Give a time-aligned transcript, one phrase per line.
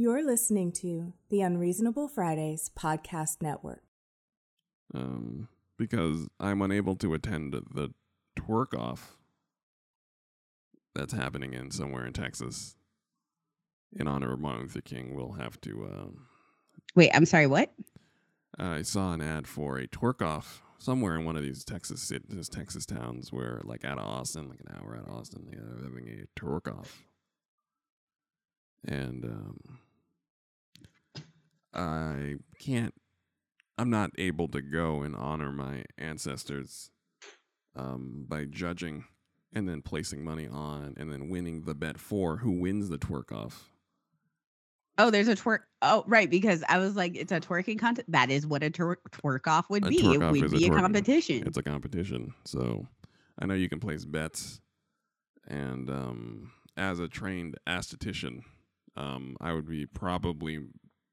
[0.00, 3.82] You're listening to the Unreasonable Fridays podcast network.
[4.94, 7.92] Um, because I'm unable to attend the
[8.38, 9.16] twerk off
[10.94, 12.76] that's happening in somewhere in Texas
[13.92, 15.16] in honor of Martin Luther King.
[15.16, 15.90] We'll have to.
[15.92, 16.26] Um,
[16.94, 17.74] Wait, I'm sorry, what?
[18.56, 22.48] I saw an ad for a twerk off somewhere in one of these Texas cities,
[22.48, 26.08] Texas towns, where like out of Austin, like an hour out of Austin, they're having
[26.08, 27.02] a twerk off,
[28.84, 29.58] and um,
[31.74, 32.94] I can't.
[33.76, 36.90] I'm not able to go and honor my ancestors
[37.76, 39.04] um, by judging
[39.52, 43.32] and then placing money on and then winning the bet for who wins the twerk
[43.32, 43.70] off.
[44.98, 45.60] Oh, there's a twerk.
[45.80, 48.10] Oh, right, because I was like, it's a twerking contest.
[48.10, 49.98] That is what a twer- twerk off would A be.
[49.98, 51.46] It would be a, twerk- competition.
[51.46, 52.34] It's a competition.
[52.44, 52.88] So
[53.38, 54.60] I know you can place bets.
[55.46, 58.40] And um, as a trained esthetician,
[58.96, 60.58] um, I would be probably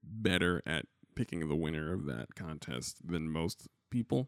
[0.10, 4.28] better at picking the winner of that contest than most people.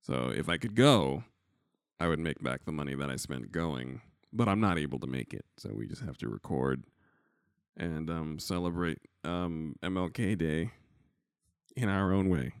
[0.00, 1.24] So if I could go,
[2.00, 4.00] I would make back the money that I spent going,
[4.32, 5.44] but I'm not able to make it.
[5.56, 6.84] So we just have to record
[7.76, 10.70] and um, celebrate um, MLK Day
[11.76, 12.52] in our own way.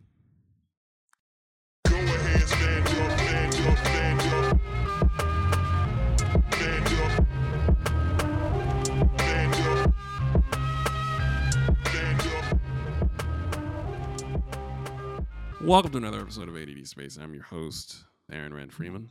[15.64, 17.16] Welcome to another episode of ADD Space.
[17.16, 19.08] I'm your host, Aaron Rand Freeman.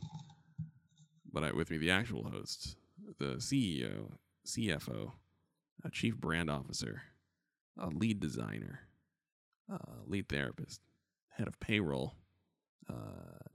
[1.32, 2.76] But I, with me, the actual host,
[3.18, 4.12] the CEO,
[4.46, 5.10] CFO,
[5.84, 7.02] a chief brand officer,
[7.76, 8.78] a lead designer,
[9.68, 10.80] a lead therapist,
[11.30, 12.14] head of payroll,
[12.88, 12.94] uh,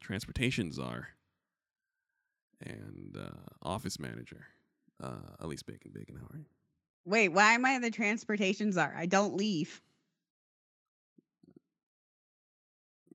[0.02, 1.08] transportation czar,
[2.62, 3.30] and uh,
[3.62, 4.46] office manager.
[5.02, 6.46] Uh, Elise Bacon, Bacon, how are you?
[7.06, 8.94] Wait, why am I the transportation czar?
[8.98, 9.82] I don't leave.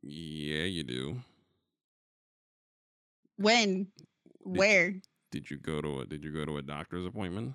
[0.06, 1.16] Yeah, you do.
[3.36, 3.88] When?
[4.40, 4.94] Where?
[5.30, 7.54] Did you go to a Did you go to a doctor's appointment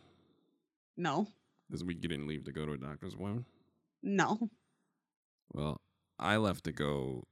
[0.97, 1.27] No.
[1.69, 1.99] this week?
[2.01, 3.45] You didn't leave to go to a doctor's appointment.
[4.01, 4.49] No.
[5.53, 5.79] Well,
[6.17, 7.23] I left to go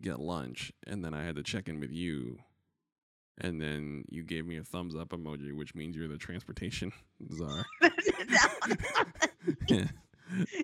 [0.00, 2.38] get lunch, and then I had to check in with you,
[3.38, 6.92] and then you gave me a thumbs up emoji, which means you're the transportation
[7.32, 7.64] czar.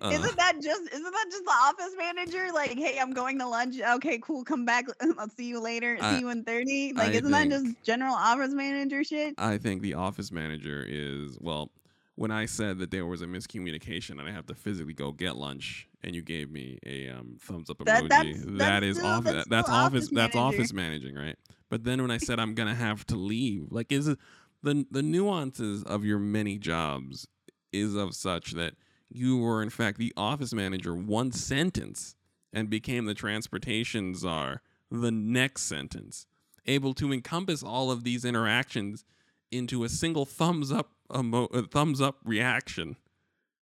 [0.01, 2.47] Uh, isn't that just isn't that just the office manager?
[2.53, 3.75] Like, hey, I'm going to lunch.
[3.79, 4.43] Okay, cool.
[4.43, 4.85] Come back.
[5.17, 5.97] I'll see you later.
[6.01, 6.93] I- see you in 30.
[6.95, 9.35] Like, I isn't that just general office manager shit?
[9.37, 11.71] I think the office manager is well.
[12.15, 15.37] When I said that there was a miscommunication and I have to physically go get
[15.37, 18.97] lunch, and you gave me a um, thumbs up That- emoji, that's- that that's is
[18.97, 19.23] still- off.
[19.23, 20.03] that's That's, office.
[20.05, 21.37] office That's office managing, right?
[21.69, 24.19] But then when I said I'm gonna have to leave, like is it
[24.61, 27.27] the the nuances of your many jobs
[27.71, 28.73] is of such that
[29.13, 32.15] you were in fact the office manager one sentence
[32.53, 36.25] and became the transportation czar the next sentence,
[36.65, 39.05] able to encompass all of these interactions
[39.51, 42.97] into a single thumbs up emo- thumbs up reaction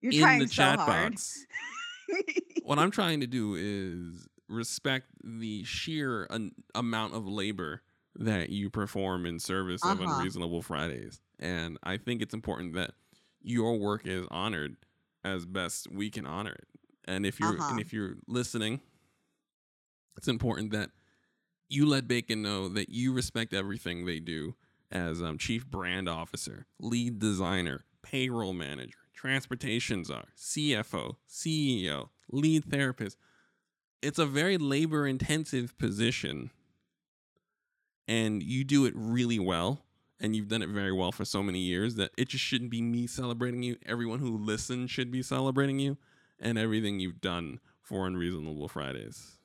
[0.02, 1.12] You're in trying the so chat hard.
[1.14, 1.46] box.
[2.64, 7.82] what I'm trying to do is respect the sheer an- amount of labor
[8.16, 10.16] that you perform in service of Uh-huh.
[10.18, 11.22] Unreasonable Fridays.
[11.38, 12.92] And I think it's important that
[13.42, 14.76] your work is honored
[15.24, 16.68] as best we can honor it.
[17.06, 17.72] And if you're Uh-huh.
[17.72, 18.82] and if you're listening,
[20.18, 20.92] it's important that
[21.68, 24.56] you let Bacon know that you respect everything they do
[24.92, 33.18] as um, chief brand officer, lead designer, payroll manager, transportation czar, CFO, CEO, lead therapist.
[34.02, 36.50] It's a very labor intensive position.
[38.08, 39.86] And you do it really well.
[40.20, 42.82] And you've done it very well for so many years that it just shouldn't be
[42.82, 43.78] me celebrating you.
[43.86, 45.98] Everyone who listens should be celebrating you
[46.40, 49.38] and everything you've done for Unreasonable Fridays.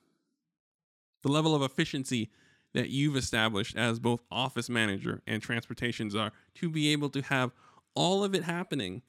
[1.23, 2.29] The level of efficiency
[2.73, 7.51] that you've established as both office manager and transportation czar to be able to have
[7.95, 9.01] all of it happening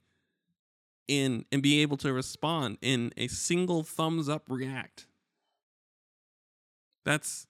[1.08, 5.06] in and be able to respond in a single thumbs up react.
[7.04, 7.46] That's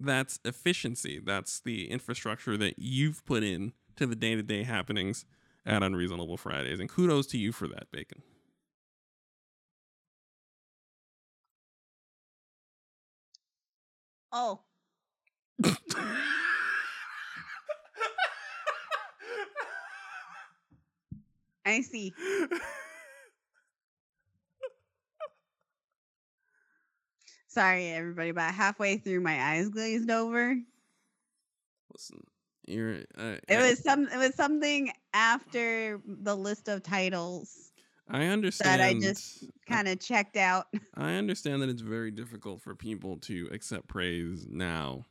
[0.00, 1.20] that's efficiency.
[1.24, 5.24] That's the infrastructure that you've put in to the day-to-day happenings
[5.66, 6.80] at Unreasonable Fridays.
[6.80, 8.22] And kudos to you for that, Bacon.
[14.32, 14.60] Oh.
[21.66, 22.12] I see.
[27.54, 28.30] Sorry, everybody.
[28.30, 30.56] About halfway through, my eyes glazed over.
[31.92, 32.20] Listen,
[32.66, 34.08] you're uh, It was some.
[34.08, 37.70] It was something after the list of titles.
[38.10, 38.80] I understand.
[38.80, 40.66] that I just kind of checked out.
[40.96, 45.04] I understand that it's very difficult for people to accept praise now.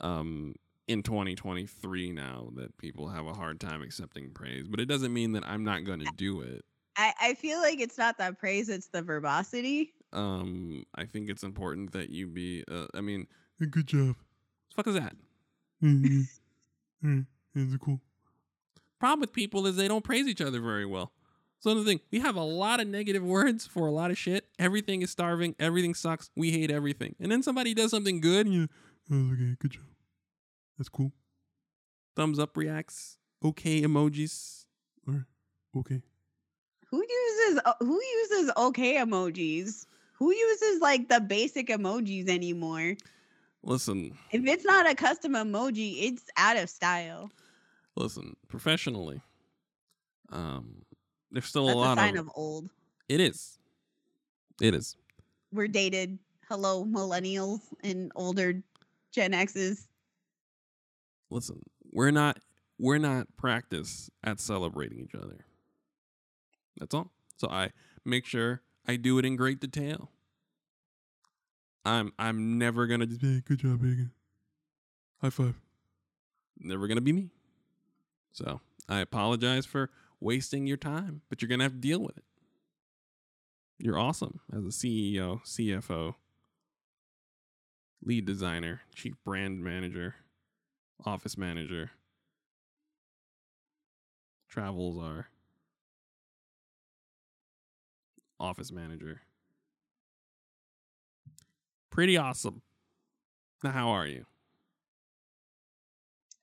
[0.00, 0.54] Um,
[0.88, 5.32] in 2023 now that people have a hard time accepting praise, but it doesn't mean
[5.32, 6.66] that I'm not going to do it.
[6.98, 9.94] I, I feel like it's not the praise, it's the verbosity.
[10.16, 12.64] Um, I think it's important that you be.
[12.70, 13.26] Uh, I mean,
[13.70, 14.16] good job.
[14.16, 14.16] What
[14.68, 15.16] the fuck is that?
[17.54, 18.00] It's cool.
[18.98, 21.12] Problem with people is they don't praise each other very well.
[21.60, 24.46] So the thing, we have a lot of negative words for a lot of shit.
[24.58, 25.54] Everything is starving.
[25.58, 26.30] Everything sucks.
[26.36, 27.14] We hate everything.
[27.20, 28.46] And then somebody does something good.
[28.46, 28.68] And you,
[29.10, 29.84] Oh, okay, good job.
[30.78, 31.12] That's cool.
[32.16, 33.18] thumbs up reacts.
[33.44, 34.64] Okay emojis.
[35.06, 35.22] All right.
[35.76, 36.02] Okay.
[36.90, 39.86] Who uses uh, who uses okay emojis?
[40.18, 42.96] Who uses like the basic emojis anymore?
[43.62, 47.30] Listen, If it's not a custom emoji, it's out of style.
[47.96, 48.36] listen.
[48.48, 49.20] Professionally,
[50.30, 50.82] um,
[51.30, 52.26] there's still That's a a, lot sign of.
[52.26, 52.70] of old.
[53.08, 53.58] It is.
[54.60, 54.96] It is.
[55.52, 56.18] We're dated.
[56.48, 58.62] Hello, millennials and older
[59.12, 59.88] Gen X's.
[61.30, 61.60] listen,
[61.92, 62.38] we're not
[62.78, 65.44] we're not practice at celebrating each other.
[66.78, 67.10] That's all.
[67.36, 67.70] So I
[68.04, 70.10] make sure I do it in great detail.
[71.84, 74.10] I'm I'm never gonna just Hey, good job, Bacon.
[75.20, 75.54] High five.
[76.58, 77.30] never gonna be me.
[78.32, 79.90] So I apologize for
[80.20, 82.24] wasting your time, but you're gonna have to deal with it.
[83.78, 86.14] You're awesome as a CEO, CFO,
[88.02, 90.16] lead designer, chief brand manager,
[91.04, 91.90] office manager.
[94.48, 95.26] Travels are
[98.38, 99.22] office manager.
[101.90, 102.62] Pretty awesome.
[103.62, 104.26] Now, how are you?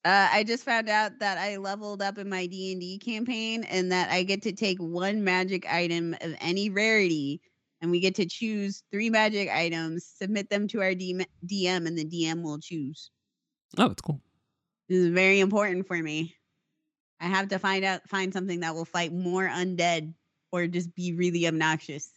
[0.05, 3.63] Uh, I just found out that I leveled up in my D and D campaign,
[3.63, 7.39] and that I get to take one magic item of any rarity,
[7.81, 11.97] and we get to choose three magic items, submit them to our DM, DM and
[11.97, 13.11] the DM will choose.
[13.77, 14.19] Oh, that's cool.
[14.89, 16.35] This is very important for me.
[17.21, 20.13] I have to find out find something that will fight more undead
[20.53, 22.11] or just be really obnoxious.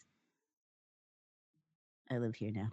[2.11, 2.69] I live here now.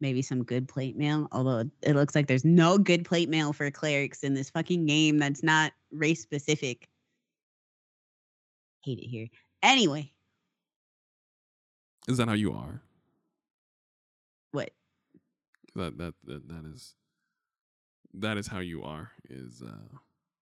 [0.00, 3.70] Maybe some good plate mail, although it looks like there's no good plate mail for
[3.70, 6.88] clerics in this fucking game that's not race specific.
[8.82, 9.26] Hate it here.
[9.62, 10.10] Anyway,
[12.08, 12.80] Is that how you are?
[14.52, 14.70] what?
[15.74, 16.94] That that that, that is
[18.14, 19.10] that is how you are.
[19.28, 19.98] Is uh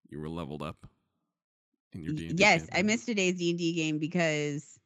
[0.09, 0.87] you were leveled up
[1.93, 4.79] in your D&D yes, I missed today's D and D game because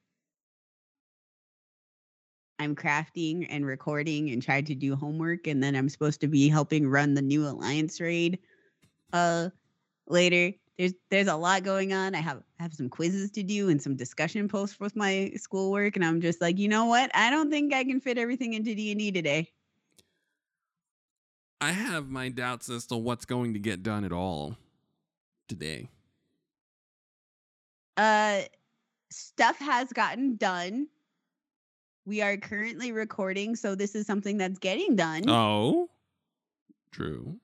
[2.59, 6.49] I'm crafting and recording and tried to do homework, and then I'm supposed to be
[6.49, 8.39] helping run the new alliance raid.
[9.13, 9.51] Uh,
[10.07, 10.53] later.
[10.79, 12.15] There's there's a lot going on.
[12.15, 16.05] I have have some quizzes to do and some discussion posts with my schoolwork, and
[16.05, 17.11] I'm just like, you know what?
[17.15, 19.51] I don't think I can fit everything into D and D today.
[21.61, 24.57] I have my doubts as to what's going to get done at all
[25.47, 25.89] today.
[27.97, 28.41] Uh,
[29.11, 30.89] stuff has gotten done.
[32.05, 35.25] We are currently recording, so this is something that's getting done.
[35.29, 35.89] Oh,
[36.91, 37.37] true.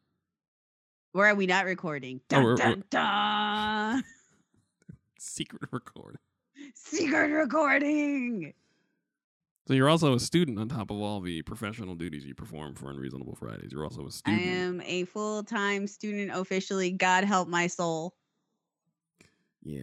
[1.14, 2.20] Or are we not recording?
[2.20, 4.04] Oh, Dun, we're- we're- dun, dun.
[5.18, 6.20] Secret recording.
[6.74, 8.52] Secret recording.
[9.66, 12.90] So you're also a student on top of all the professional duties you perform for
[12.90, 13.70] Unreasonable Fridays.
[13.70, 14.40] You're also a student.
[14.42, 16.90] I am a full time student officially.
[16.90, 18.14] God help my soul.
[19.62, 19.82] Yeah.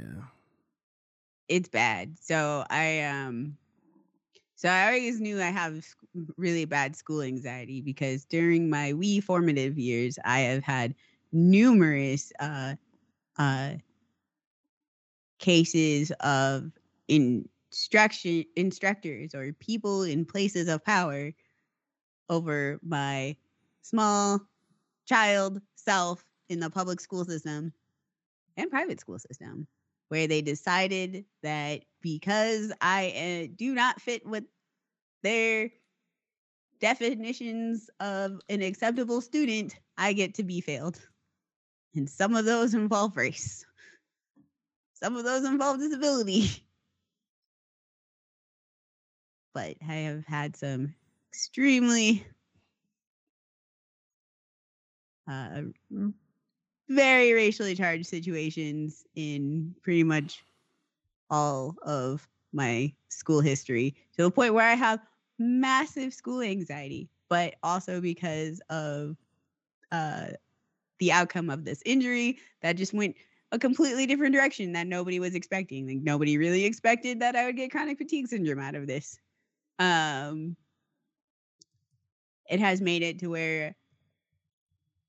[1.48, 2.18] It's bad.
[2.20, 3.58] So I um
[4.56, 5.86] so I always knew I have
[6.38, 10.96] really bad school anxiety because during my wee formative years I have had
[11.32, 12.75] numerous uh
[13.38, 13.75] uh
[15.40, 16.72] cases of
[17.08, 21.32] instruction instructors or people in places of power
[22.30, 23.36] over my
[23.82, 24.42] small
[25.08, 27.74] child self in the public school system
[28.58, 29.68] and private school system
[30.09, 34.43] where they decided that because I uh, do not fit with
[35.24, 35.71] their
[36.79, 41.00] definitions of an acceptable student, I get to be failed.
[41.95, 43.65] And some of those involve race,
[44.93, 46.50] some of those involve disability.
[49.53, 50.93] But I have had some
[51.31, 52.27] extremely
[55.29, 55.62] uh,
[56.89, 60.44] very racially charged situations in pretty much
[61.30, 65.00] all of my school history to the point where I have
[65.39, 69.18] massive school anxiety, but also because of
[69.92, 70.27] uh,
[71.00, 73.15] the outcome of this injury that just went
[73.51, 75.88] a completely different direction that nobody was expecting.
[75.88, 79.20] Like nobody really expected that I would get chronic fatigue syndrome out of this.
[79.80, 80.56] Um
[82.50, 83.75] it has made it to where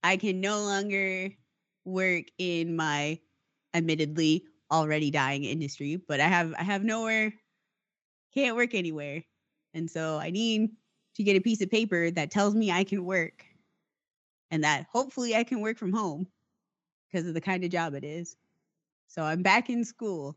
[0.03, 1.33] I can no longer
[1.87, 3.21] work in my
[3.75, 7.35] admittedly already dying industry, but I have I have nowhere
[8.35, 9.25] can't work anywhere.
[9.75, 10.71] And so I need
[11.17, 13.45] to get a piece of paper that tells me I can work
[14.51, 16.29] and that hopefully I can work from home
[17.11, 18.37] because of the kind of job it is.
[19.09, 20.37] So I'm back in school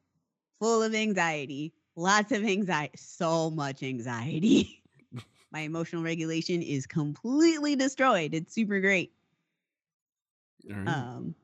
[0.60, 4.84] full of anxiety, lots of anxiety, so much anxiety.
[5.52, 8.34] My emotional regulation is completely destroyed.
[8.34, 9.14] It's super great.
[10.68, 10.88] Right.
[10.88, 11.36] Um,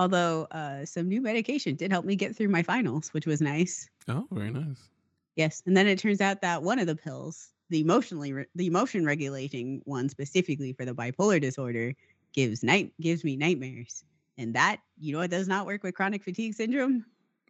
[0.00, 3.86] although uh, some new medication did help me get through my finals, which was nice.
[4.08, 4.88] oh, very nice.
[5.36, 8.66] Yes, and then it turns out that one of the pills, the emotionally re- the
[8.66, 11.94] emotion regulating one specifically for the bipolar disorder,
[12.32, 14.02] gives night gives me nightmares,
[14.38, 17.04] and that you know what does not work with chronic fatigue syndrome?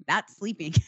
[0.09, 0.75] Not sleeping.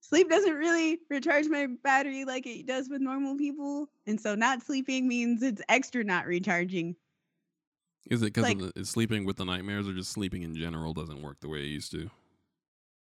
[0.00, 4.62] Sleep doesn't really recharge my battery like it does with normal people, and so not
[4.62, 6.94] sleeping means it's extra not recharging.
[8.10, 10.54] Is it because Like- of the, is sleeping with the nightmares or just sleeping in
[10.54, 12.10] general doesn't work the way it used to?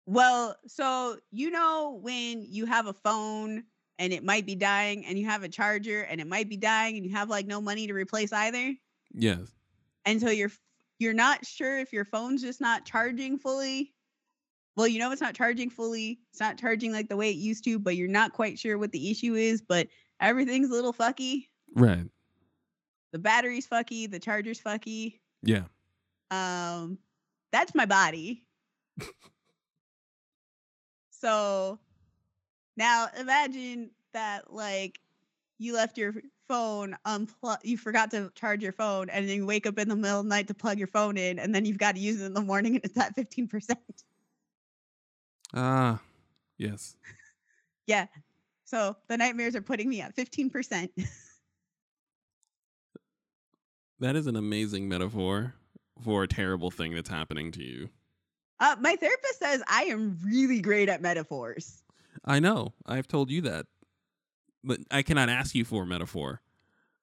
[0.05, 3.63] Well, so you know when you have a phone
[3.99, 6.97] and it might be dying and you have a charger and it might be dying
[6.97, 8.73] and you have like no money to replace either.
[9.13, 9.53] Yes.
[10.05, 10.51] And so you're
[10.99, 13.93] you're not sure if your phone's just not charging fully.
[14.75, 16.19] Well, you know it's not charging fully.
[16.31, 18.91] It's not charging like the way it used to, but you're not quite sure what
[18.91, 19.87] the issue is, but
[20.19, 21.47] everything's a little fucky.
[21.75, 22.05] Right.
[23.11, 25.19] The battery's fucky, the charger's fucky.
[25.43, 25.63] Yeah.
[26.29, 26.97] Um,
[27.51, 28.45] that's my body.
[31.11, 31.79] so
[32.77, 34.99] now imagine that like
[35.57, 36.13] you left your
[36.47, 39.95] phone unplugged, you forgot to charge your phone and then you wake up in the
[39.95, 42.21] middle of the night to plug your phone in and then you've got to use
[42.21, 43.75] it in the morning and it's at 15%.
[45.53, 45.99] Ah.
[46.57, 46.95] yes.
[47.87, 48.07] yeah.
[48.65, 50.89] So the nightmares are putting me at 15%.
[54.01, 55.53] That is an amazing metaphor
[56.03, 57.89] for a terrible thing that's happening to you.
[58.59, 61.83] Uh, my therapist says I am really great at metaphors.
[62.25, 62.73] I know.
[62.85, 63.67] I've told you that.
[64.63, 66.41] But I cannot ask you for a metaphor.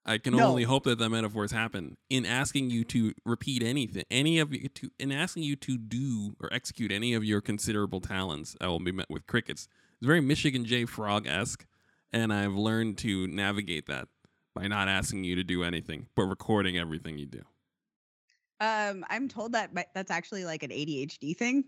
[0.04, 0.48] I can No.
[0.48, 1.98] only hope that the metaphors happen.
[2.10, 6.34] In asking you to repeat anything, any of you to in asking you to do
[6.40, 9.68] or execute any of your considerable talents, I will be met with crickets.
[9.98, 11.64] It's very Michigan J Frog esque,
[12.12, 14.08] and I've learned to navigate that
[14.58, 17.42] by not asking you to do anything, but recording everything you do.
[18.60, 21.64] Um, I'm told that that's actually like an ADHD thing.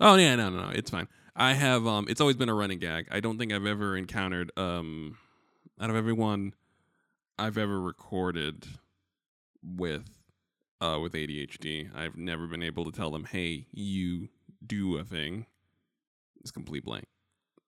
[0.00, 1.06] Oh yeah, no, no, no, it's fine.
[1.36, 3.06] I have um, it's always been a running gag.
[3.10, 5.16] I don't think I've ever encountered um,
[5.80, 6.54] out of everyone
[7.38, 8.66] I've ever recorded
[9.62, 10.08] with
[10.80, 14.28] uh with ADHD, I've never been able to tell them, "Hey, you
[14.66, 15.46] do a thing."
[16.40, 17.06] It's complete blank.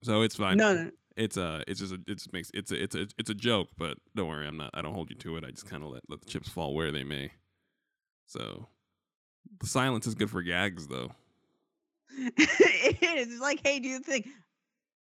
[0.02, 0.56] So it's fine.
[0.56, 3.30] No, no, It's uh it's just a, it just makes it's a it's a it's
[3.30, 5.44] a joke, but don't worry, I'm not I don't hold you to it.
[5.44, 7.30] I just kind of let let the chips fall where they may.
[8.26, 8.68] So
[9.60, 11.12] the silence is good for gags though.
[12.10, 14.24] it is It's like, hey, do the thing.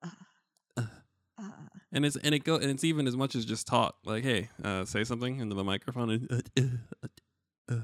[0.03, 0.11] Uh,
[0.77, 0.83] Uh.
[1.39, 1.43] uh,
[1.93, 3.97] and it's and it go and it's even as much as just talk.
[4.05, 6.11] Like, hey, uh, say something into the microphone.
[6.11, 6.63] And, uh, uh,
[7.03, 7.81] uh, uh,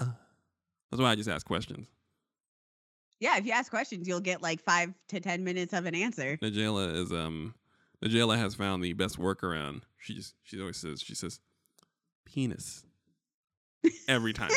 [0.00, 0.12] uh.
[0.90, 1.88] That's why I just ask questions.
[3.24, 6.36] Yeah, if you ask questions, you'll get like five to ten minutes of an answer.
[6.42, 7.54] Najela is um,
[8.04, 9.80] Najela has found the best workaround.
[9.96, 11.40] She just she always says she says,
[12.26, 12.84] penis.
[14.08, 14.50] Every time,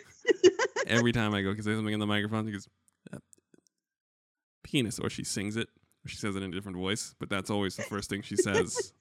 [0.88, 2.68] every time I go can say something in the microphone, she goes,
[3.12, 3.18] uh,
[4.64, 5.68] penis, or she sings it,
[6.04, 7.14] or she says it in a different voice.
[7.20, 8.92] But that's always the first thing she says.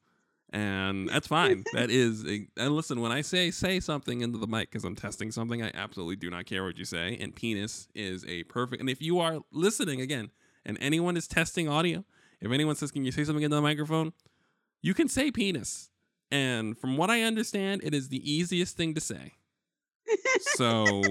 [0.51, 1.63] And that's fine.
[1.73, 2.23] That is,
[2.57, 5.71] and listen, when I say say something into the mic because I'm testing something, I
[5.73, 7.17] absolutely do not care what you say.
[7.19, 8.81] And penis is a perfect.
[8.81, 10.31] And if you are listening again,
[10.65, 12.03] and anyone is testing audio,
[12.41, 14.13] if anyone says, "Can you say something into the microphone?"
[14.81, 15.89] You can say penis,
[16.31, 19.33] and from what I understand, it is the easiest thing to say.
[20.55, 21.01] So,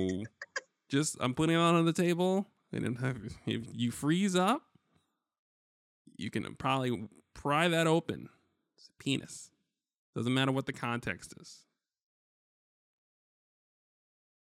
[0.89, 2.99] just I'm putting it on the table, and
[3.47, 4.63] if you freeze up,
[6.17, 8.29] you can probably pry that open.
[8.81, 9.51] It's a penis.
[10.17, 11.59] Doesn't matter what the context is.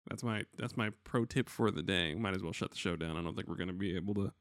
[0.09, 2.15] That's my that's my pro tip for the day.
[2.15, 3.19] Might as well shut the show down.
[3.19, 4.33] I don't think we're gonna be able to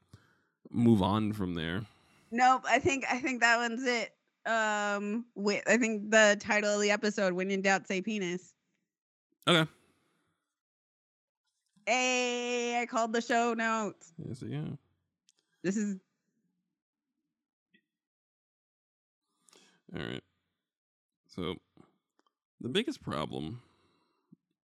[0.70, 1.82] move on from there.
[2.30, 4.14] Nope, I think I think that one's it.
[4.46, 8.54] Um, wait, I think the title of the episode, "When in Doubt, Say Penis."
[9.46, 9.70] Okay.
[11.86, 14.12] Hey, I called the show notes.
[14.16, 14.64] Yes, yeah.
[15.62, 15.96] This is
[19.94, 20.22] All right.
[21.28, 21.56] So
[22.60, 23.62] the biggest problem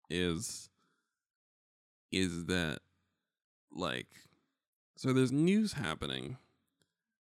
[0.08, 0.68] is
[2.10, 2.80] is that
[3.74, 4.08] like
[4.96, 6.36] so there's news happening,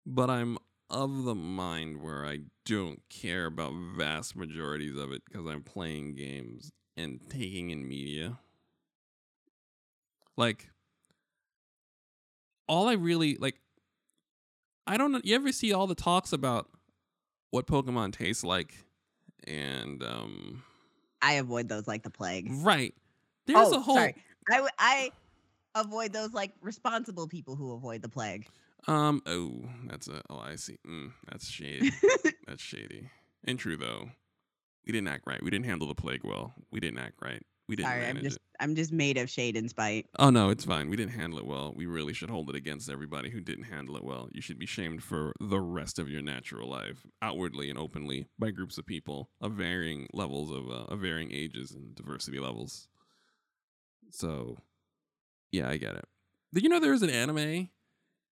[0.05, 0.57] but I'm
[0.89, 6.15] of the mind where I don't care about vast majorities of it because I'm playing
[6.15, 8.39] games and taking in media.
[10.35, 10.69] Like
[12.67, 13.55] all I really like
[14.87, 16.69] I don't know you ever see all the talks about
[17.51, 18.73] what Pokemon tastes like
[19.47, 20.63] and um
[21.21, 22.47] I avoid those like the plague.
[22.49, 22.93] right.
[23.45, 24.15] There's oh, a whole sorry.
[24.49, 25.11] I w- I
[25.75, 28.47] avoid those like responsible people who avoid the plague.
[28.87, 30.77] um oh that's a oh I see.
[30.87, 31.91] Mm, that's shady.
[32.47, 33.09] that's shady.
[33.43, 34.09] And true though.
[34.85, 35.41] We didn't act right.
[35.43, 36.53] We didn't handle the plague well.
[36.71, 37.43] We didn't act right.
[37.69, 38.41] We didn't sorry, I'm just it.
[38.59, 40.07] I'm just made of shade and spite.
[40.17, 40.89] Oh no, it's fine.
[40.89, 41.71] We didn't handle it well.
[41.75, 44.27] We really should hold it against everybody who didn't handle it well.
[44.31, 48.49] You should be shamed for the rest of your natural life, outwardly and openly, by
[48.49, 52.87] groups of people of varying levels of, uh, of varying ages and diversity levels.
[54.09, 54.57] So,
[55.51, 56.05] yeah, I get it.
[56.51, 57.69] Did you know there is an anime,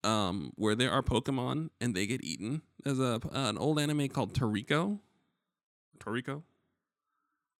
[0.04, 2.62] um, where there are Pokemon and they get eaten?
[2.84, 5.00] There's a uh, an old anime called Toriko.
[5.98, 6.44] Toriko.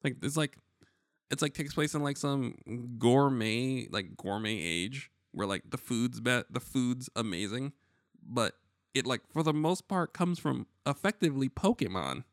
[0.05, 0.57] Like it's like
[1.31, 2.55] it's like takes place in like some
[2.99, 7.73] gourmet like gourmet age where like the food's bet the food's amazing
[8.27, 8.55] but
[8.95, 12.25] it like for the most part comes from effectively pokemon.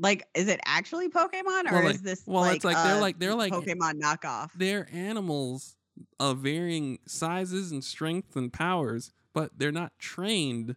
[0.00, 3.18] Like, is it actually Pokemon or Well, is this well, like, it's like they're like-
[3.18, 4.50] they're like- Pokemon knockoff?
[4.54, 5.76] they're animals
[6.20, 10.76] of varying sizes and strength and powers but they're not trained.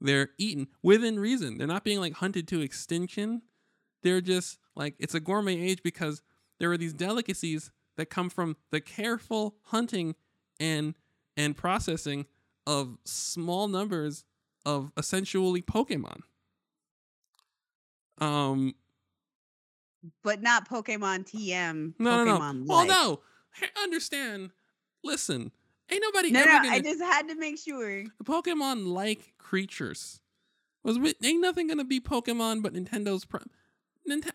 [0.00, 1.56] They're eaten within reason.
[1.58, 3.42] They're not being like hunted to extinction.
[4.02, 6.22] They're just like it's a gourmet age because
[6.58, 10.14] there are these delicacies that come from the careful hunting
[10.60, 10.94] and
[11.36, 12.26] and processing
[12.66, 14.24] of small numbers
[14.66, 16.20] of essentially pokemon
[18.18, 18.74] um
[20.22, 21.94] but not Pokemon TM.
[21.98, 23.20] no no Pokemon no well no
[23.52, 24.50] Hey, understand
[25.02, 25.50] listen
[25.90, 28.04] ain't nobody No, ever no, gonna I just had to make sure.
[28.24, 30.20] Pokemon like creatures.
[30.84, 33.40] Was with ain't nothing gonna be Pokemon but Nintendo's pro-
[34.08, 34.30] Ninte-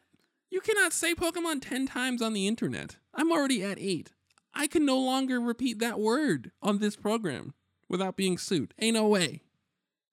[0.54, 2.98] You cannot say Pokemon ten times on the internet.
[3.16, 4.12] I'm already at eight.
[4.54, 7.56] I can no longer repeat that word on this program
[7.89, 8.76] without being sued.
[8.78, 9.42] Ain't no way.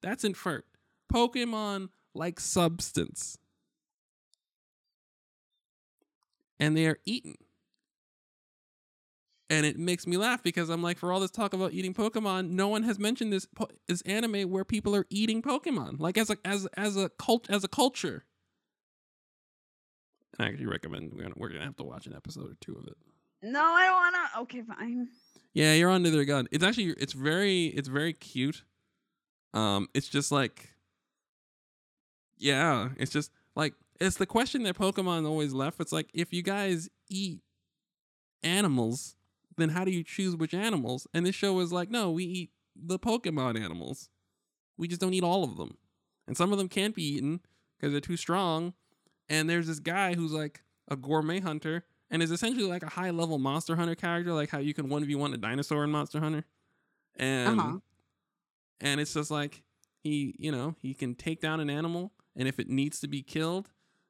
[0.01, 0.63] That's inferred.
[1.13, 3.37] Pokemon like substance.
[6.59, 7.35] And they are eaten.
[9.47, 12.49] And it makes me laugh because I'm like, for all this talk about eating Pokemon,
[12.49, 13.69] no one has mentioned this po-
[14.07, 17.67] anime where people are eating Pokemon, like as a as as a cult as a
[17.67, 18.25] culture.
[20.41, 22.87] I actually recommend we're gonna, we're gonna have to watch an episode or two of
[22.87, 22.97] it.
[23.43, 24.43] No, I don't wanna.
[24.43, 25.07] Okay, fine.
[25.53, 26.47] Yeah, you're under their gun.
[26.51, 28.63] It's actually it's very it's very cute.
[29.53, 30.69] Um, it's just like,
[32.37, 35.79] yeah, it's just like it's the question that Pokemon always left.
[35.79, 37.41] It's like if you guys eat
[38.43, 39.15] animals,
[39.57, 41.07] then how do you choose which animals?
[41.13, 44.09] And this show is like, no, we eat the Pokemon animals.
[44.77, 45.77] We just don't eat all of them,
[46.27, 47.41] and some of them can't be eaten
[47.77, 48.73] because they're too strong.
[49.31, 53.11] And there's this guy who's like a gourmet hunter and is essentially like a high
[53.11, 56.19] level Monster Hunter character, like how you can one v one a dinosaur in Monster
[56.19, 56.43] Hunter,
[57.15, 57.77] and Uh-huh.
[58.81, 59.63] and it's just like
[60.03, 63.21] he, you know, he can take down an animal, and if it needs to be
[63.21, 63.69] killed,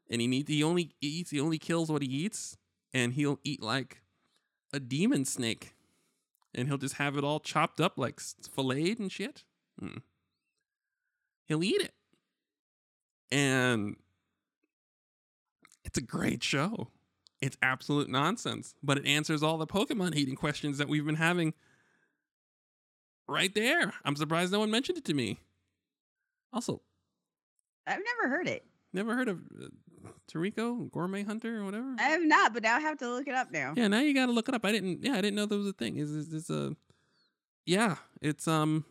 [0.09, 2.57] and he need he only eats, he only kills what he eats,
[2.91, 4.01] and he'll eat like
[4.73, 5.75] a demon snake,
[6.55, 9.43] and he'll just have it all chopped up like filleted and shit.
[9.79, 10.01] Mm.
[11.45, 11.93] He'll eat it,
[13.31, 13.97] and
[15.91, 16.87] it's a great show.
[17.41, 21.53] It's absolute nonsense, but it answers all the Pokemon eating questions that we've been having
[23.27, 23.91] right there.
[24.05, 25.39] I'm surprised no one mentioned it to me.
[26.53, 26.81] Also,
[27.85, 28.63] I've never heard it.
[28.93, 29.67] never heard of uh,
[30.31, 31.93] Toriko Gourmet Hunter or whatever.
[31.99, 33.73] I have not, but now I have to look it up now.
[33.75, 34.63] Yeah, now you got to look it up.
[34.63, 35.03] I didn't.
[35.03, 35.97] Yeah, I didn't know there was a thing.
[35.97, 36.73] Is is this a?
[37.65, 38.85] Yeah, it's um.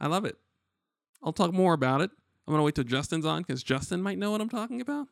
[0.00, 0.36] I love it.
[1.22, 2.10] I'll talk more about it.
[2.48, 5.06] I'm gonna wait till Justin's on because Justin might know what I'm talking about.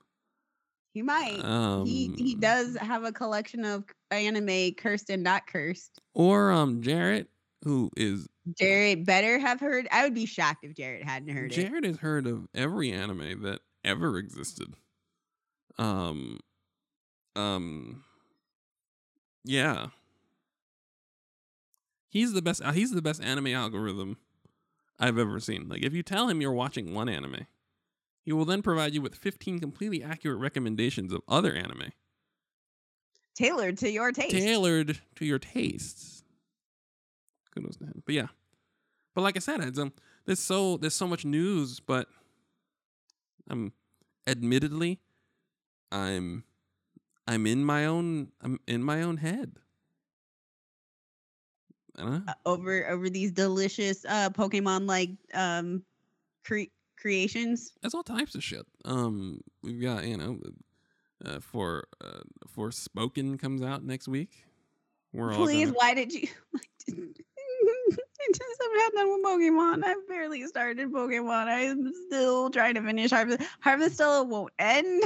[0.94, 1.44] He might.
[1.44, 6.00] Um, he he does have a collection of anime cursed and not cursed.
[6.14, 7.28] Or um, Jarrett,
[7.62, 8.26] who is
[8.58, 9.86] Jared better have heard.
[9.92, 11.56] I would be shocked if Jared hadn't heard it.
[11.56, 14.72] Jared has heard of every anime that ever existed.
[15.76, 16.40] Um,
[17.34, 18.02] um,
[19.44, 19.88] yeah.
[22.08, 22.62] He's the best.
[22.62, 24.16] uh, He's the best anime algorithm
[24.98, 25.68] I've ever seen.
[25.68, 27.46] Like, if you tell him you're watching one anime,
[28.24, 31.92] he will then provide you with 15 completely accurate recommendations of other anime
[33.34, 34.30] Tailored to your taste.
[34.34, 36.24] tailored to your tastes.
[37.54, 38.02] Kudos to him.
[38.06, 38.26] But yeah,
[39.14, 39.92] but like I said, it's, um,
[40.24, 42.08] there's so there's so much news, but
[43.48, 43.72] I'm
[44.26, 45.00] admittedly,
[45.92, 46.44] I'm
[47.28, 49.56] I'm in my own I'm in my own head.
[51.98, 52.22] Know.
[52.28, 55.82] uh, over over these delicious uh Pokemon like um
[56.44, 57.72] cre- creations.
[57.82, 58.66] That's all types of shit.
[58.84, 60.38] Um, we've got you know,
[61.24, 62.20] uh, for uh,
[62.56, 64.44] Forspoken comes out next week.
[65.12, 66.28] We're all Please, gonna- why did you?
[66.88, 69.84] I just haven't done with Pokemon.
[69.84, 71.46] I've barely started Pokemon.
[71.46, 73.40] I'm still trying to finish Harvest.
[73.64, 75.02] Harvestella won't end.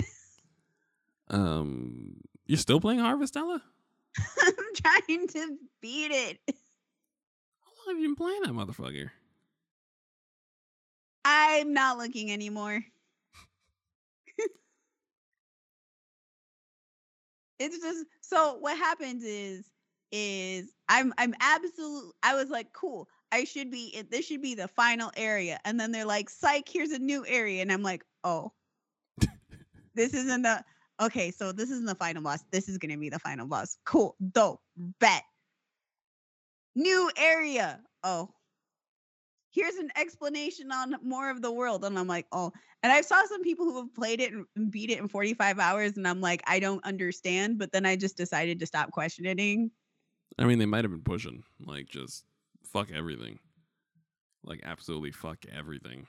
[1.30, 3.60] um, you're still playing Harvestella?
[4.42, 6.38] I'm trying to beat it.
[7.90, 9.10] Have you been playing that motherfucker?
[11.24, 12.84] I'm not looking anymore.
[17.58, 19.68] it's just so what happens is
[20.12, 24.68] is I'm I'm absolute I was like cool I should be this should be the
[24.68, 25.58] final area.
[25.64, 27.60] And then they're like psych here's a new area.
[27.60, 28.52] And I'm like oh.
[29.96, 30.64] This isn't the
[31.02, 32.44] okay so this isn't the final boss.
[32.52, 33.78] This is gonna be the final boss.
[33.84, 35.24] Cool dope bet
[36.74, 37.80] new area.
[38.04, 38.30] Oh.
[39.52, 42.52] Here's an explanation on more of the world and i'm like oh.
[42.82, 45.96] And i saw some people who have played it and- beat it in 45 hours
[45.96, 49.70] and i'm like i don't understand but then i just decided to stop questioning.
[50.38, 52.24] I mean, they might have been pushing like just
[52.72, 53.40] fuck everything,
[54.44, 56.06] like absolutely fuck everything.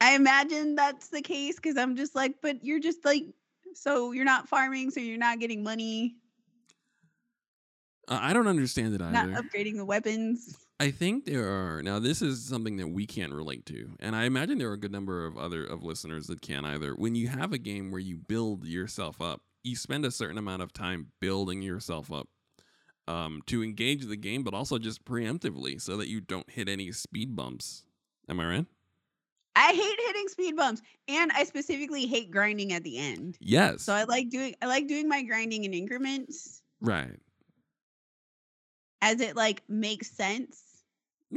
[0.00, 3.24] i imagine that's the case because i'm just like but you're just like
[3.74, 6.14] so you're not farming so you're not getting money
[8.10, 9.12] Uh, I don't understand it either.
[9.12, 11.98] not upgrading the weapons I think there are now.
[11.98, 14.90] This is something that we can't relate to, and I imagine there are a good
[14.92, 16.94] number of other of listeners that can't either.
[16.94, 20.62] When you have a game where you build yourself up, you spend a certain amount
[20.62, 22.28] of time building yourself up
[23.06, 26.92] um, to engage the game, but also just preemptively so that you don't hit any
[26.92, 27.84] speed bumps.
[28.28, 28.66] Am I right?
[29.56, 33.82] i hate hitting speed bumps and i specifically hate grinding at the end Yes.
[33.82, 37.18] so i like doing i like doing my grinding in increments right.
[39.02, 40.62] As it like makes sense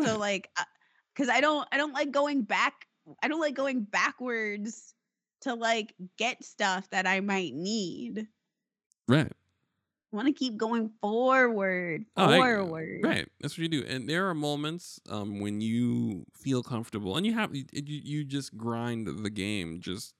[0.03, 0.49] So like,
[1.13, 2.87] because I don't, I don't like going back.
[3.21, 4.93] I don't like going backwards
[5.41, 8.27] to like get stuff that I might need.
[9.07, 9.31] right.
[10.11, 12.99] I want to keep going forward, Oh, I- forward.
[13.03, 13.27] Right.
[13.41, 13.83] That's what you do.
[13.87, 18.23] And there are moments um, when you feel comfortable and you have you, you you
[18.23, 19.79] just grind the game.
[19.81, 20.13] Just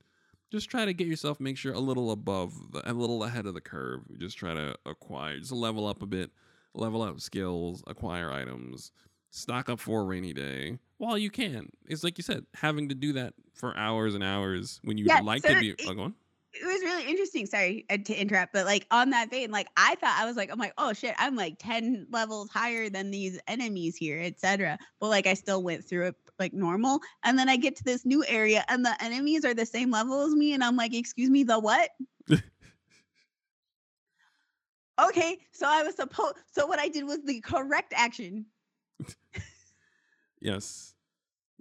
[0.52, 3.54] just try to get yourself make sure a little above the, a little ahead of
[3.54, 4.02] the curve.
[4.18, 6.32] Just try to acquire just level up a bit,
[6.74, 8.92] level up skills, acquire items,
[9.30, 11.70] stock up for a rainy day while you can.
[11.88, 15.20] It's like you said, having to do that for hours and hours when you'd Yeah,
[15.20, 16.16] like so to be it- oh, on.
[16.56, 17.48] It was really interesting.
[17.48, 20.52] Sorry uh, to interrupt, but like on that vein, like I thought I was like,
[20.52, 24.78] I'm like, oh shit, I'm like ten levels higher than these enemies here, etc.
[25.00, 28.06] But like I still went through it like normal, and then I get to this
[28.06, 31.32] new area, and the enemies are the same level as me, and I'm like, excuse
[31.32, 31.90] me, the what?
[35.02, 36.36] Okay, so I was supposed.
[36.52, 38.46] So what I did was the correct action.
[40.44, 40.94] Yes.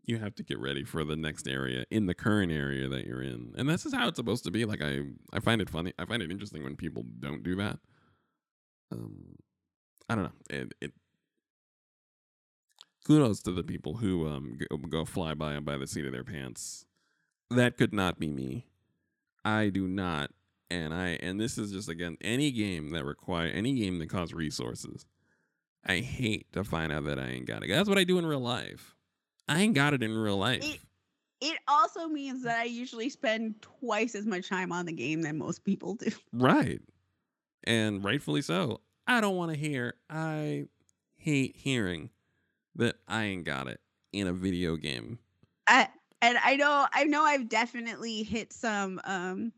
[0.04, 3.22] You have to get ready for the next area in the current area that you're
[3.22, 3.52] in.
[3.56, 4.64] And this is how it's supposed to be.
[4.64, 5.92] Like I I find it funny.
[5.96, 7.78] I find it interesting when people don't do that.
[8.90, 9.36] Um
[10.08, 10.32] I don't know.
[10.50, 10.92] It it
[13.06, 16.12] kudos to the people who um go, go fly by and by the seat of
[16.12, 16.84] their pants.
[17.48, 18.66] That could not be me.
[19.44, 20.32] I do not
[20.72, 24.34] and I and this is just again any game that require any game that costs
[24.34, 25.04] resources.
[25.84, 27.68] I hate to find out that I ain't got it.
[27.68, 28.94] That's what I do in real life.
[29.48, 30.64] I ain't got it in real life.
[30.64, 30.80] It-
[31.44, 35.38] It also means that I usually spend twice as much time on the game than
[35.38, 36.10] most people do.
[36.32, 36.80] right.
[37.64, 38.80] And rightfully so.
[39.08, 39.94] I don't want to hear.
[40.08, 40.66] I
[41.16, 42.10] hate hearing
[42.76, 43.80] that I ain't got it
[44.12, 45.18] in a video game.
[45.66, 45.88] I
[46.20, 49.52] and I know I know I've definitely hit some um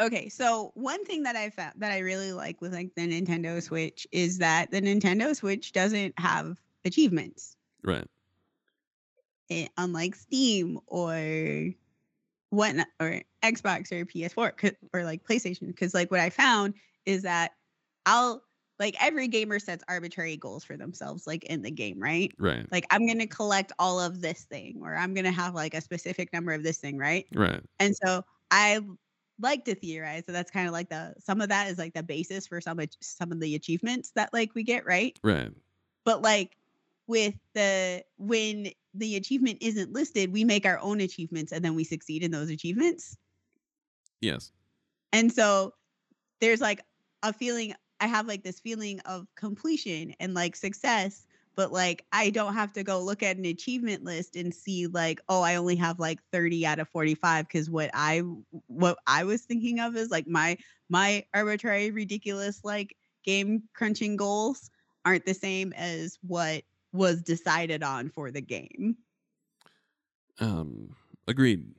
[0.00, 3.60] Okay, so one thing that I found that I really like with like the Nintendo
[3.62, 7.56] Switch is that the Nintendo Switch doesn't have achievements.
[7.82, 8.06] Right.
[9.48, 11.70] It, unlike Steam or
[12.50, 16.74] what or Xbox or PS4 or like PlayStation cuz like what I found
[17.06, 17.52] is that
[18.06, 18.42] I'll
[18.78, 22.32] like every gamer sets arbitrary goals for themselves like in the game, right?
[22.38, 22.70] Right.
[22.70, 25.74] like i'm going to collect all of this thing or i'm going to have like
[25.74, 27.60] a specific number of this thing right Right.
[27.80, 28.80] and so i
[29.40, 32.02] like to theorize that that's kind of like the some of that is like the
[32.02, 35.50] basis for some ach- some of the achievements that like we get right Right.
[36.04, 36.56] but like
[37.06, 41.84] with the when the achievement isn't listed we make our own achievements and then we
[41.84, 43.16] succeed in those achievements
[44.20, 44.50] Yes.
[45.12, 45.74] and so
[46.40, 46.82] there's like
[47.22, 51.26] a feeling I have like this feeling of completion and like success,
[51.58, 55.20] but like I don't have to go look at an achievement list and see like,
[55.28, 58.22] oh, I only have like 30 out of 45 because what I
[58.68, 60.56] what I was thinking of is like my
[60.88, 64.70] my arbitrary ridiculous like game crunching goals
[65.04, 68.96] aren't the same as what was decided on for the game.
[70.38, 70.94] Um,
[71.26, 71.74] agreed.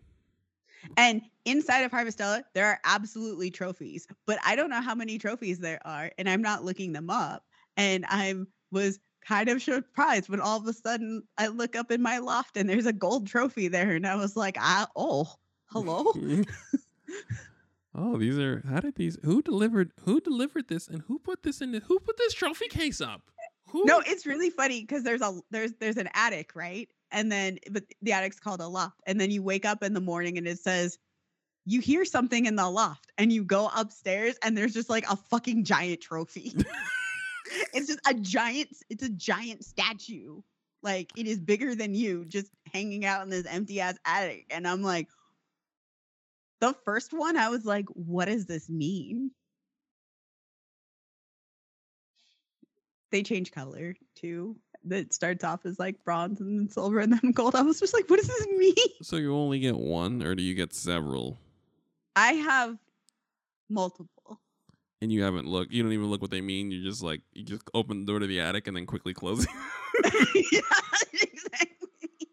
[0.97, 5.59] And inside of Harvestella, there are absolutely trophies, but I don't know how many trophies
[5.59, 7.43] there are, and I'm not looking them up.
[7.77, 8.35] And I
[8.71, 12.57] was kind of surprised when all of a sudden I look up in my loft
[12.57, 15.31] and there's a gold trophy there, and I was like, ah, oh,
[15.67, 16.11] hello.
[17.95, 21.61] oh, these are how did these who delivered who delivered this and who put this
[21.61, 23.21] in the, who put this trophy case up?
[23.69, 26.89] Who no, it's really funny because there's a there's there's an attic, right?
[27.11, 28.99] And then but the attic's called a loft.
[29.05, 30.97] And then you wake up in the morning and it says
[31.65, 35.15] you hear something in the loft and you go upstairs and there's just like a
[35.15, 36.55] fucking giant trophy.
[37.73, 40.41] it's just a giant it's a giant statue.
[40.81, 44.45] Like it is bigger than you just hanging out in this empty ass attic.
[44.49, 45.07] And I'm like
[46.61, 49.31] the first one I was like what does this mean?
[53.11, 54.55] they change color too.
[54.85, 57.55] That starts off as like bronze and then silver and then gold.
[57.55, 58.75] I was just like, what does this mean?
[59.01, 61.37] so you only get one or do you get several?
[62.15, 62.77] I have
[63.69, 64.07] multiple.
[65.01, 66.71] And you haven't looked you don't even look what they mean.
[66.71, 69.43] You just like you just open the door to the attic and then quickly close
[69.43, 69.49] it.
[70.51, 70.61] yeah,
[71.13, 72.27] exactly.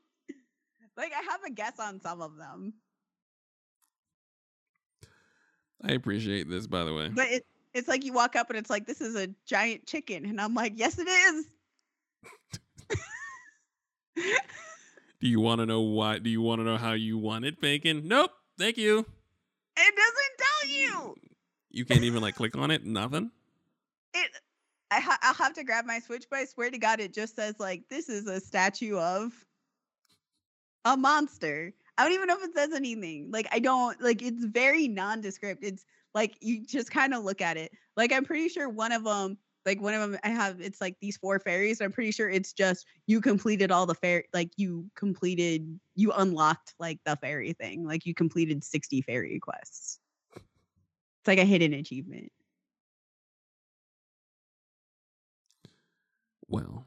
[0.97, 2.75] Like I have a guess on some of them.
[5.83, 7.09] I appreciate this by the way.
[7.09, 10.25] But it, it's like you walk up and it's like this is a giant chicken
[10.25, 11.47] and I'm like, "Yes it is."
[15.21, 16.19] Do you want to know why?
[16.19, 18.09] Do you want to know how you want it, bacon?
[18.09, 18.33] Nope.
[18.59, 19.07] Thank you.
[19.77, 21.17] It doesn't tell you.
[21.77, 22.85] You can't even like click on it.
[22.85, 23.31] Nothing.
[24.15, 24.31] It.
[24.91, 27.37] I ha- I'll have to grab my switch, but I swear to God, it just
[27.37, 29.33] says like this is a statue of
[30.87, 31.75] a monster.
[31.99, 33.31] I don't even know if it says anything.
[33.31, 34.23] Like I don't like.
[34.23, 35.63] It's very nondescript.
[35.63, 35.85] It's
[36.15, 37.73] like you just kind of look at it.
[37.95, 39.37] Like I'm pretty sure one of them
[39.67, 42.53] like one of them i have it's like these four fairies i'm pretty sure it's
[42.53, 47.85] just you completed all the fair like you completed you unlocked like the fairy thing
[47.85, 49.99] like you completed 60 fairy quests
[51.27, 52.31] it's like a hidden achievement
[56.49, 56.87] Well,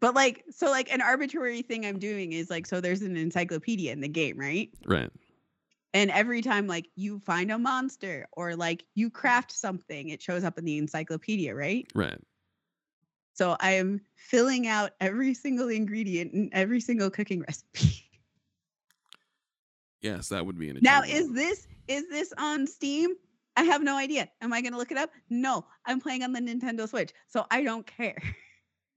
[0.00, 3.92] but like so like an arbitrary thing i'm doing is like so there's an encyclopedia
[3.92, 5.10] in the game right right.
[5.92, 10.42] and every time like you find a monster or like you craft something it shows
[10.42, 12.18] up in the encyclopedia right Right.
[13.36, 18.04] So I am filling out every single ingredient in every single cooking recipe.
[20.04, 23.14] Yes, that would be an now, is this is this on Steam?
[23.56, 24.28] I have no idea.
[24.42, 25.08] Am I going to look it up?
[25.30, 28.20] No, I'm playing on the Nintendo Switch, so I don't care.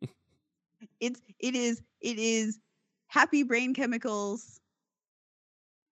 [1.00, 2.60] it's it is it is
[3.08, 4.60] happy brain chemicals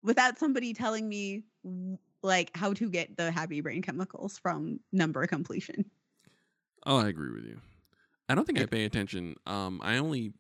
[0.03, 1.45] without somebody telling me
[2.23, 5.87] like how to get the happy brain chemicals from number completion.
[6.85, 7.59] Oh, I agree with you.
[8.29, 9.37] I don't think I pay attention.
[9.47, 10.35] Um, I only,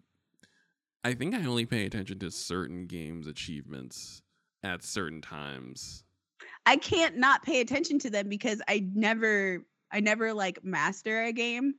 [1.04, 4.20] I think I only pay attention to certain games achievements
[4.62, 6.05] at certain times.
[6.66, 11.33] I can't not pay attention to them because I never I never like master a
[11.33, 11.75] game.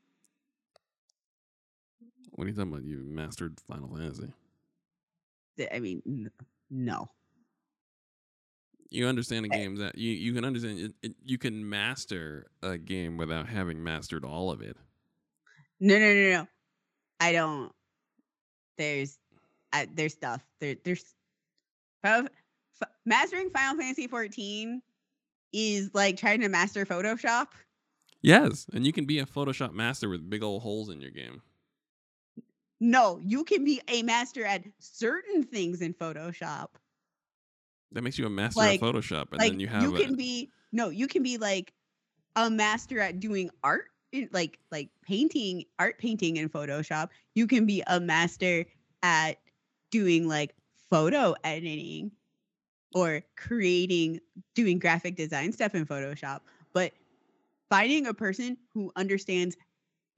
[2.32, 2.84] What are you talking about?
[2.86, 4.32] You mastered Final Fantasy.
[5.74, 6.32] I mean,
[6.70, 7.10] no.
[8.90, 9.58] You understand a Eh.
[9.58, 10.80] game that you you can understand.
[10.80, 14.78] It, it, you can master a game without having mastered all of it.
[15.80, 16.48] No, no, no, no.
[17.20, 17.72] I don't.
[18.78, 19.18] There's,
[19.74, 20.42] I, there's stuff.
[20.60, 21.04] There, there's.
[22.02, 22.30] Final,
[22.82, 24.82] F- mastering Final Fantasy 14
[25.54, 27.48] is like trying to master Photoshop.
[28.22, 31.42] Yes, and you can be a Photoshop master with big old holes in your game.
[32.82, 36.68] No, you can be a master at certain things in Photoshop.
[37.92, 40.16] That makes you a master Like- of Photoshop, and like then you have a, can
[40.16, 41.74] be no, you can be like
[42.36, 47.10] a master at doing art, in- like like painting, art painting in Photoshop.
[47.36, 48.66] You can be a master
[49.02, 49.40] at
[49.92, 50.54] doing like
[50.90, 52.12] photo editing
[52.94, 54.20] or creating
[54.56, 56.42] doing graphic design stuff in Photoshop.
[56.74, 56.94] But
[57.70, 59.56] finding a person who understands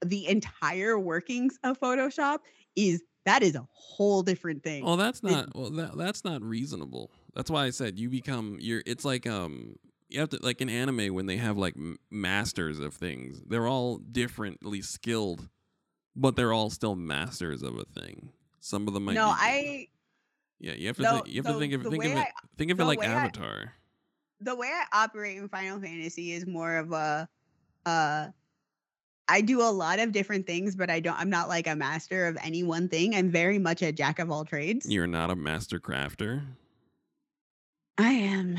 [0.04, 2.38] the entire workings of Photoshop
[2.76, 4.84] is that is a whole different thing.
[4.84, 5.54] Well, that's not.
[5.54, 7.10] Well, that that's not reasonable.
[7.34, 8.56] That's why I said you become.
[8.60, 8.82] You're.
[8.86, 9.76] It's like um.
[10.08, 11.74] You have to like in anime when they have like
[12.10, 13.40] masters of things.
[13.46, 15.48] They're all differently skilled,
[16.14, 18.28] but they're all still masters of a thing.
[18.60, 19.14] Some of them might.
[19.14, 19.88] no, be, I
[20.62, 21.02] Yeah, you have to.
[21.02, 22.18] Think, you have to think of think of it.
[22.18, 23.72] I- think of it like way I- Avatar.
[24.40, 27.28] the way I operate in Final Fantasy is more of a
[27.84, 28.28] uh
[29.28, 32.26] I do a lot of different things, but I don't I'm not like a master
[32.26, 33.14] of any one thing.
[33.14, 34.86] I'm very much a jack of all trades.
[34.88, 36.44] You're not a master crafter.
[37.98, 38.58] I am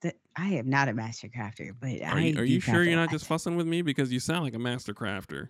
[0.00, 2.96] the, I am not a master crafter, but Are I you, are you sure you're
[2.96, 5.48] not just fussing with me because you sound like a master crafter?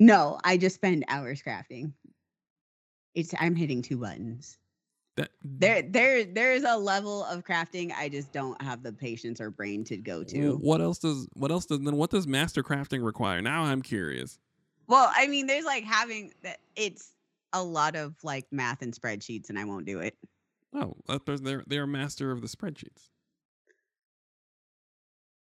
[0.00, 1.92] No, I just spend hours crafting.
[3.14, 4.58] It's I'm hitting two buttons.
[5.16, 9.50] That There there there's a level of crafting I just don't have the patience or
[9.50, 10.56] brain to go to.
[10.56, 13.40] What else does what else does then what does master crafting require?
[13.40, 14.38] Now I'm curious.
[14.88, 17.12] Well, I mean, there's like having that it's
[17.52, 20.16] a lot of like math and spreadsheets and I won't do it.
[20.74, 23.08] Oh, that- there's- they're they're master of the spreadsheets.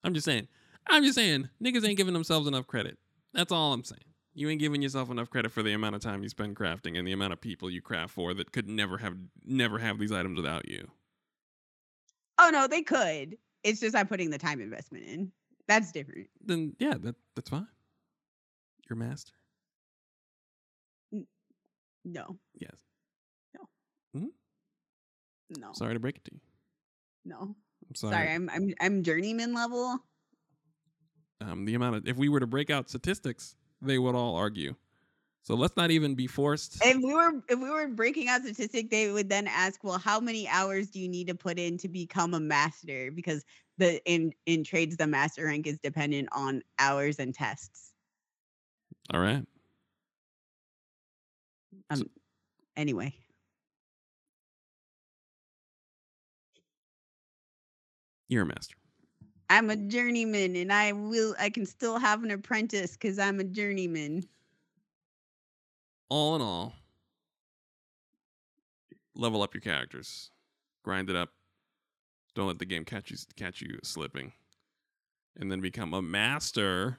[0.05, 0.49] I'm just saying.
[0.89, 1.49] I'm just saying.
[1.63, 2.99] Niggas ain't giving themselves enough credit.
[3.33, 4.01] That's all I'm saying.
[4.35, 7.07] You ain't giving yourself enough credit for the amount of time you spend crafting and
[7.07, 9.15] the amount of people you craft for that could never have
[9.45, 10.91] never have these items without you.
[12.39, 13.37] Oh no, they could.
[13.63, 15.33] It's just I'm putting the time investment in.
[15.69, 16.29] That's different.
[16.45, 17.67] Then yeah, that that's fine.
[18.89, 19.33] You're master.
[22.05, 22.37] No.
[22.59, 22.77] Yes.
[24.15, 24.31] No.
[25.57, 25.73] No.
[25.75, 26.41] Sorry to break it to you.
[27.25, 27.55] No.
[27.89, 28.15] I'm sorry.
[28.15, 29.99] Sorry, I'm I'm I'm journeyman level.
[31.41, 34.75] um, the amount of if we were to break out statistics, they would all argue.
[35.45, 36.79] So let's not even be forced.
[36.85, 40.21] If we were if we were breaking out statistic, they would then ask, well, how
[40.21, 43.11] many hours do you need to put in to become a master?
[43.11, 43.45] Because
[43.77, 47.93] the in in trades, the master rank is dependent on hours and tests.
[49.13, 49.45] All right.
[51.91, 52.05] Um
[52.77, 53.13] anyway.
[58.29, 58.77] You're a master.
[59.53, 63.45] I'm a journeyman and I will I can still have an apprentice because I'm a
[63.45, 64.25] journeyman.
[66.09, 66.73] All in all,
[69.15, 70.31] level up your characters,
[70.83, 71.29] grind it up.
[72.35, 74.33] Don't let the game catch you catch you slipping,
[75.39, 76.97] and then become a master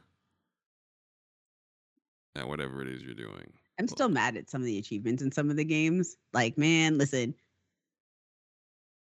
[2.36, 3.52] at whatever it is you're doing.
[3.80, 6.18] I'm still mad at some of the achievements in some of the games.
[6.34, 7.34] Like, man, listen.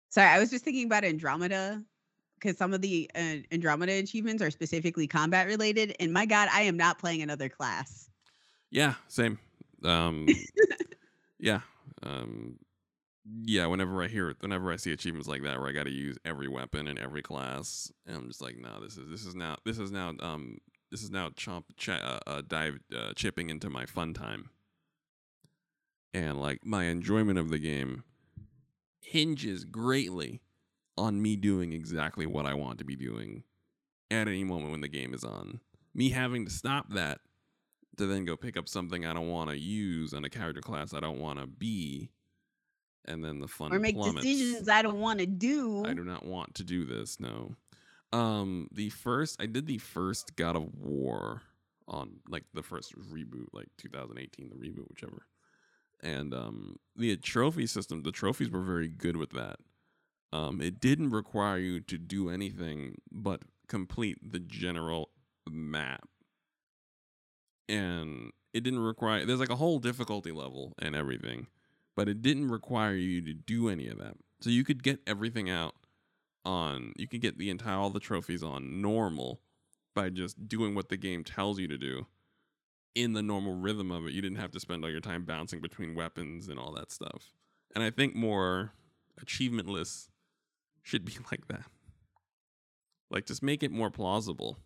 [0.08, 1.84] Sorry, I was just thinking about Andromeda
[2.42, 5.96] because some of the uh, Andromeda achievements are specifically combat related.
[6.00, 8.10] And my God, I am not playing another class.
[8.72, 9.38] Yeah, same.
[9.84, 10.28] Um,
[11.40, 11.62] yeah,
[12.04, 12.58] um,
[13.44, 13.66] yeah.
[13.68, 16.48] Whenever I hear whenever I see achievements like that, where I got to use every
[16.48, 19.78] weapon in every class, and I'm just like, no, this is this is now this
[19.78, 20.58] is now um
[20.90, 24.50] this is now chomp ch- uh, uh, dive uh, chipping into my fun time,
[26.14, 28.04] and like my enjoyment of the game
[29.02, 30.42] hinges greatly
[31.02, 33.44] on me doing exactly what I want to be doing
[34.12, 35.60] at any moment when the game is on.
[35.94, 37.20] Me having to stop that
[37.98, 40.94] to then go pick up something I don't want to use on a character class
[40.94, 42.12] I don't want to be,
[43.06, 44.26] and then the fun Or make plummets.
[44.26, 45.84] decisions I don't want to do.
[45.86, 47.20] I do not want to do this.
[47.20, 47.56] No.
[48.14, 51.42] Um, the first I did the first God of War
[51.88, 55.26] on like the first reboot, like 2018, the reboot, whichever.
[56.04, 59.58] And um, the trophy system, the trophies were very good with that.
[60.34, 65.10] Um, it didn't require you to do anything but complete the general
[65.50, 66.08] map.
[67.68, 71.48] And it didn't require there's like a whole difficulty level and everything,
[71.96, 74.16] but it didn't require you to do any of that.
[74.42, 75.76] So you could get everything out
[76.44, 79.40] on you could get the entire all the trophies on normal
[79.94, 82.08] by just doing what the game tells you to do
[82.96, 84.14] in the normal rhythm of it.
[84.14, 87.32] You didn't have to spend all your time bouncing between weapons and all that stuff.
[87.74, 88.74] And I think more
[89.22, 90.10] achievement lists
[90.84, 91.66] should be like that.
[93.10, 94.58] Like just make it more plausible.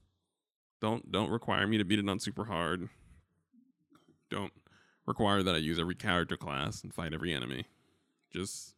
[0.82, 2.90] Don't don't require me to beat it on super hard.
[4.30, 4.54] Don't
[5.06, 7.66] require that I use every character class and fight every enemy.
[8.32, 8.76] Just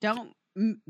[0.00, 0.34] don't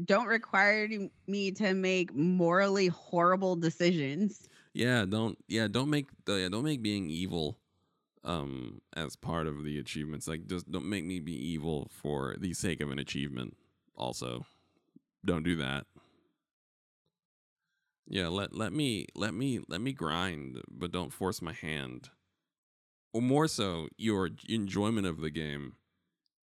[0.04, 0.88] don't require
[1.26, 4.48] me to make morally horrible decisions.
[4.72, 7.58] yeah, don't yeah, don't make the yeah, don't make being evil
[8.24, 10.26] um as part of the achievements.
[10.28, 13.56] Like just don't make me be evil for the sake of an achievement.
[13.96, 14.46] Also,
[15.24, 15.86] don't do that.
[18.06, 22.08] Yeah, let let me let me let me grind, but don't force my hand.
[23.12, 25.74] Or more so, your enjoyment of the game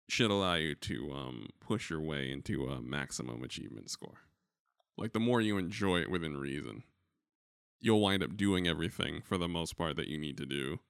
[0.09, 4.21] should allow you to um push your way into a maximum achievement score.
[4.99, 6.83] Like the more you enjoy it within reason,
[7.81, 10.81] you'll wind up doing everything for the most part that you need to do.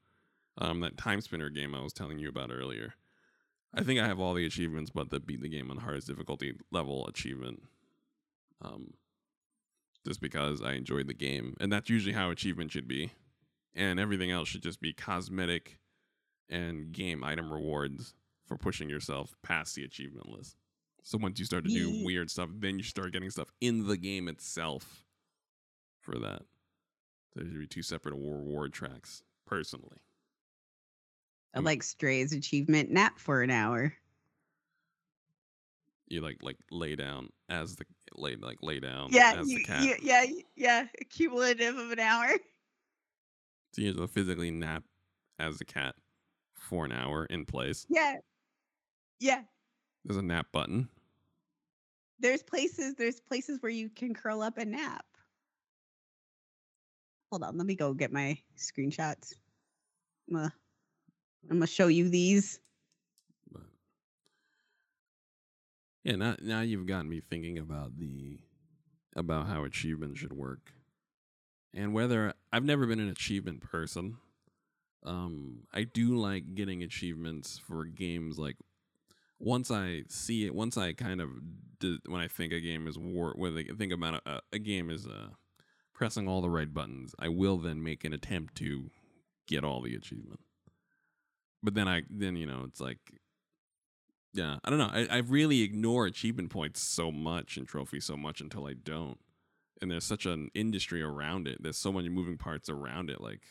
[0.58, 2.94] Um, that time spinner game I was telling you about earlier.
[3.72, 6.54] I think I have all the achievements, but the beat the game on hardest difficulty
[6.70, 7.62] level achievement.
[8.64, 8.94] Um,
[10.06, 13.12] just because I enjoyed the game, and that's usually how achievement should be,
[13.74, 15.78] and everything else should just be cosmetic
[16.48, 18.14] and game item rewards
[18.46, 20.56] for pushing yourself past the achievement list.
[21.02, 23.96] So once you start to do weird stuff, then you start getting stuff in the
[23.96, 25.04] game itself
[26.00, 26.42] for that.
[27.34, 29.98] There should be two separate reward tracks, personally.
[31.54, 33.92] I like Stray's achievement nap for an hour.
[36.08, 37.84] You like like lay down as the
[38.16, 39.82] lay like lay down yeah, as the cat.
[39.82, 40.24] you- yeah,
[40.56, 42.28] yeah, cumulative of an hour.
[43.74, 44.84] So you have to physically nap
[45.40, 45.96] as the cat
[46.54, 47.84] for an hour in place.
[47.88, 48.18] Yeah,
[49.18, 49.40] yeah.
[50.04, 50.88] There's a nap button.
[52.20, 52.94] There's places.
[52.94, 55.04] There's places where you can curl up and nap.
[57.32, 59.32] Hold on, let me go get my screenshots.
[60.28, 60.54] I'm gonna,
[61.50, 62.60] I'm gonna show you these.
[63.50, 63.62] But
[66.04, 68.38] yeah, now now you've gotten me thinking about the
[69.16, 70.72] about how achievement should work,
[71.72, 74.18] and whether I've never been an achievement person.
[75.06, 78.56] Um, I do like getting achievements for games like
[79.38, 81.28] once I see it, once I kind of
[81.78, 84.90] d- when I think a game is war, when I think about a, a game
[84.90, 85.28] is uh,
[85.92, 88.90] pressing all the right buttons, I will then make an attempt to
[89.46, 90.40] get all the achievement.
[91.62, 92.98] But then I then you know it's like
[94.34, 94.90] yeah, I don't know.
[94.92, 99.18] I, I really ignore achievement points so much and trophies so much until I don't.
[99.80, 101.62] And there's such an industry around it.
[101.62, 103.20] There's so many moving parts around it.
[103.20, 103.42] Like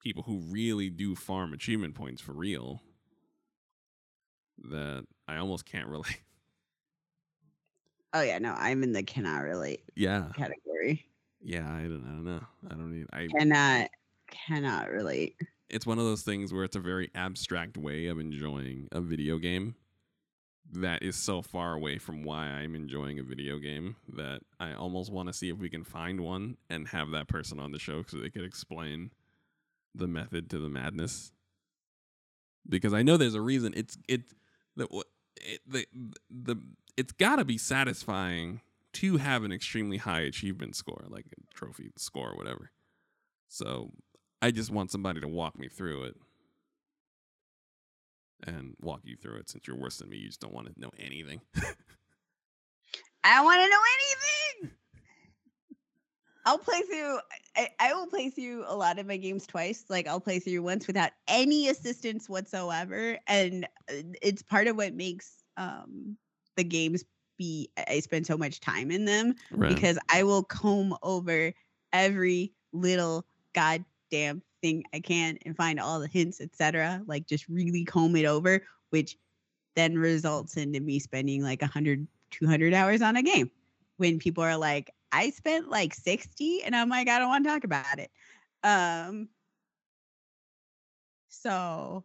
[0.00, 2.82] people who really do farm achievement points for real
[4.70, 6.20] that I almost can't relate.
[8.14, 10.26] Oh yeah, no, I'm in the cannot relate yeah.
[10.36, 11.04] category.
[11.40, 12.42] Yeah, I don't, I don't know.
[12.70, 13.88] I don't need I Cannot,
[14.30, 15.34] cannot relate.
[15.68, 19.38] it's one of those things where it's a very abstract way of enjoying a video
[19.38, 19.74] game
[20.72, 25.12] that is so far away from why I'm enjoying a video game that I almost
[25.12, 28.02] want to see if we can find one and have that person on the show
[28.06, 29.10] so they could explain
[29.94, 31.32] the method to the madness.
[32.66, 34.22] Because I know there's a reason it's it
[34.76, 34.86] the
[35.36, 35.86] it, the
[36.30, 36.56] the
[36.96, 38.60] it's got to be satisfying
[38.94, 42.70] to have an extremely high achievement score like a trophy score or whatever.
[43.48, 43.90] So
[44.40, 46.16] I just want somebody to walk me through it
[48.46, 50.18] and walk you through it since you're worse than me.
[50.18, 51.40] You just don't want to know anything.
[53.24, 53.80] I don't want to know
[54.60, 54.76] anything.
[56.44, 57.18] I'll play through.
[57.56, 59.84] I, I will play through a lot of my games twice.
[59.88, 64.94] Like I'll play through once without any assistance whatsoever, and uh, it's part of what
[64.94, 66.16] makes um
[66.56, 67.04] the games
[67.38, 67.70] be.
[67.88, 69.74] I spend so much time in them right.
[69.74, 71.52] because I will comb over
[71.92, 73.24] every little
[73.54, 77.02] goddamn thing I can and find all the hints, etc.
[77.06, 79.18] Like just really comb it over, which
[79.76, 83.50] then results into me spending like 100, 200 hours on a game.
[83.98, 87.50] When people are like, I spent like 60, and I'm like, I don't want to
[87.50, 88.10] talk about it.
[88.64, 89.28] Um,
[91.28, 92.04] so,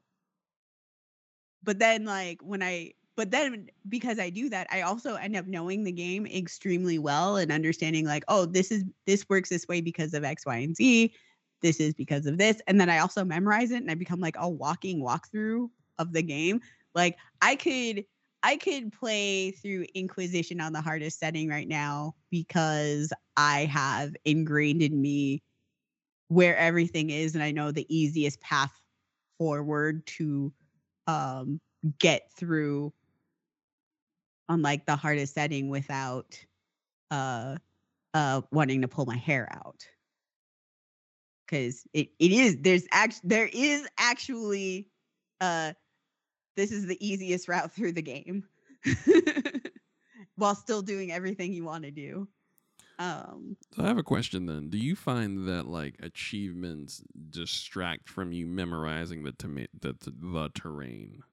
[1.63, 5.47] but then like when I, but then because I do that, I also end up
[5.47, 9.81] knowing the game extremely well and understanding like, oh, this is this works this way
[9.81, 11.13] because of X, Y, and Z.
[11.61, 14.35] This is because of this, and then I also memorize it, and I become like
[14.37, 16.61] a walking walkthrough of the game.
[16.93, 18.05] Like I could,
[18.43, 24.81] I could play through Inquisition on the hardest setting right now because I have ingrained
[24.83, 25.41] in me
[26.29, 28.71] where everything is, and I know the easiest path
[29.37, 30.53] forward to
[31.07, 31.59] um
[31.99, 32.93] get through
[34.49, 36.37] on like the hardest setting without
[37.11, 37.57] uh
[38.13, 39.85] uh wanting to pull my hair out
[41.47, 44.87] because it, it is there's act there is actually
[45.41, 45.73] uh
[46.55, 48.43] this is the easiest route through the game
[50.35, 52.27] while still doing everything you want to do
[52.99, 54.69] um So I have a question then.
[54.69, 59.33] Do you find that like achievements distract from you memorizing the
[59.79, 61.23] the, the, the terrain?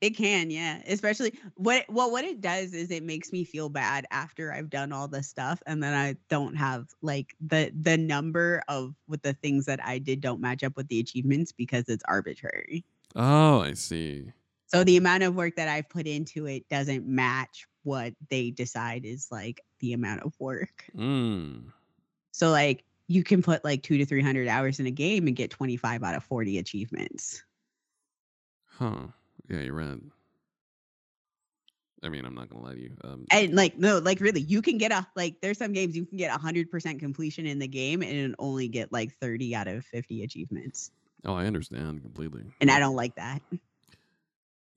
[0.00, 0.80] It can, yeah.
[0.86, 4.92] Especially what well what it does is it makes me feel bad after I've done
[4.92, 9.34] all the stuff and then I don't have like the the number of with the
[9.34, 12.84] things that I did don't match up with the achievements because it's arbitrary.
[13.14, 14.32] Oh, I see.
[14.68, 19.04] So the amount of work that I've put into it doesn't match what they decide
[19.04, 20.86] is like the amount of work.
[20.96, 21.64] Mm.
[22.30, 25.50] So like you can put like 2 to 300 hours in a game and get
[25.50, 27.42] 25 out of 40 achievements.
[28.64, 29.08] Huh.
[29.50, 29.98] Yeah, you're right.
[32.02, 32.96] I mean, I'm not gonna lie to you.
[33.04, 36.06] Um, and like no like really you can get a like there's some games you
[36.06, 40.22] can get 100% completion in the game and only get like 30 out of 50
[40.22, 40.92] achievements
[41.26, 42.44] oh, I understand completely.
[42.62, 43.42] and i don't like that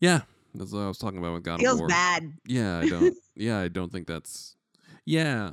[0.03, 0.21] Yeah,
[0.53, 1.87] that's what I was talking about with God of feels War.
[1.87, 3.15] bad Yeah, I don't.
[3.37, 4.57] yeah, I don't think that's.
[5.05, 5.51] Yeah.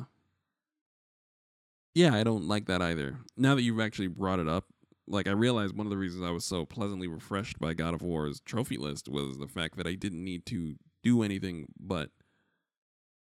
[1.94, 3.16] Yeah, I don't like that either.
[3.36, 4.64] Now that you've actually brought it up,
[5.10, 8.02] like I realized one of the reasons I was so pleasantly refreshed by God of
[8.02, 12.10] War's trophy list was the fact that I didn't need to do anything but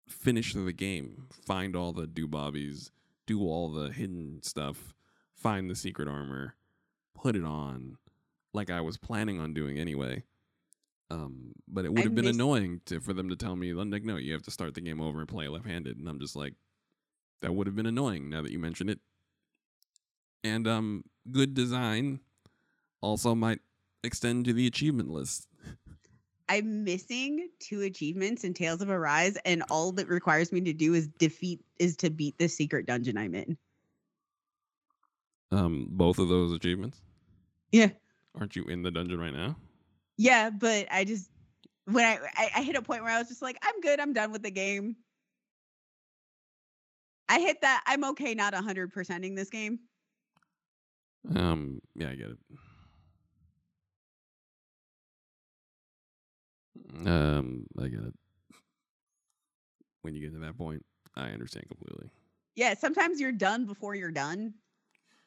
[0.06, 2.92] finish the game, find all the do bobbies,
[3.26, 4.94] do all the hidden stuff,
[5.34, 6.56] find the secret armor,
[7.14, 7.96] put it on,
[8.52, 10.24] like I was planning on doing anyway.
[11.10, 14.16] Um, but it would have been annoying to for them to tell me like, no,
[14.16, 16.52] you have to start the game over and play left-handed, and I'm just like,
[17.40, 18.28] that would have been annoying.
[18.28, 19.00] Now that you mention it,
[20.44, 22.20] and um, good design
[23.00, 23.60] also might
[24.04, 25.46] extend to the achievement list.
[26.48, 30.94] I'm missing two achievements in Tales of Arise, and all that requires me to do
[30.94, 33.58] is defeat is to beat the secret dungeon I'm in.
[35.50, 37.00] Um, both of those achievements.
[37.70, 37.90] Yeah.
[38.38, 39.56] Aren't you in the dungeon right now?
[40.16, 41.30] Yeah, but I just
[41.84, 44.12] when I, I I hit a point where I was just like, I'm good, I'm
[44.12, 44.96] done with the game.
[47.28, 49.80] I hit that I'm okay not 100 percenting this game.
[51.34, 52.38] Um, yeah, I get it.
[57.06, 58.14] Um, I get it.
[60.02, 60.84] When you get to that point,
[61.16, 62.10] I understand completely.
[62.54, 64.54] Yeah, sometimes you're done before you're done,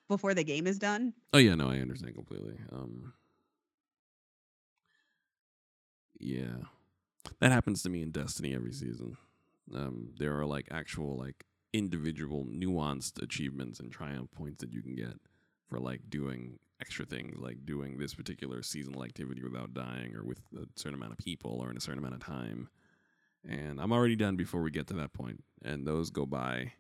[0.08, 1.14] before the game is done.
[1.34, 2.56] Oh yeah, no, I understand completely.
[2.72, 3.14] Um,
[6.20, 6.66] yeah,
[7.39, 9.18] that happens to me in Destiny every season.
[9.74, 14.95] Um, there are like actual like individual nuanced achievements and triumph points that you can
[14.95, 15.14] get
[15.72, 20.39] for like doing extra things, like doing this particular seasonal activity without dying or with
[20.55, 22.67] a certain amount of people or in a certain amount of time.
[23.47, 25.43] And I'm already done before we get to that point.
[25.63, 26.74] and those go by.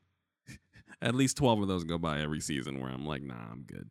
[1.01, 3.89] At least twelve of those go by every season where I'm like, nah, I'm good.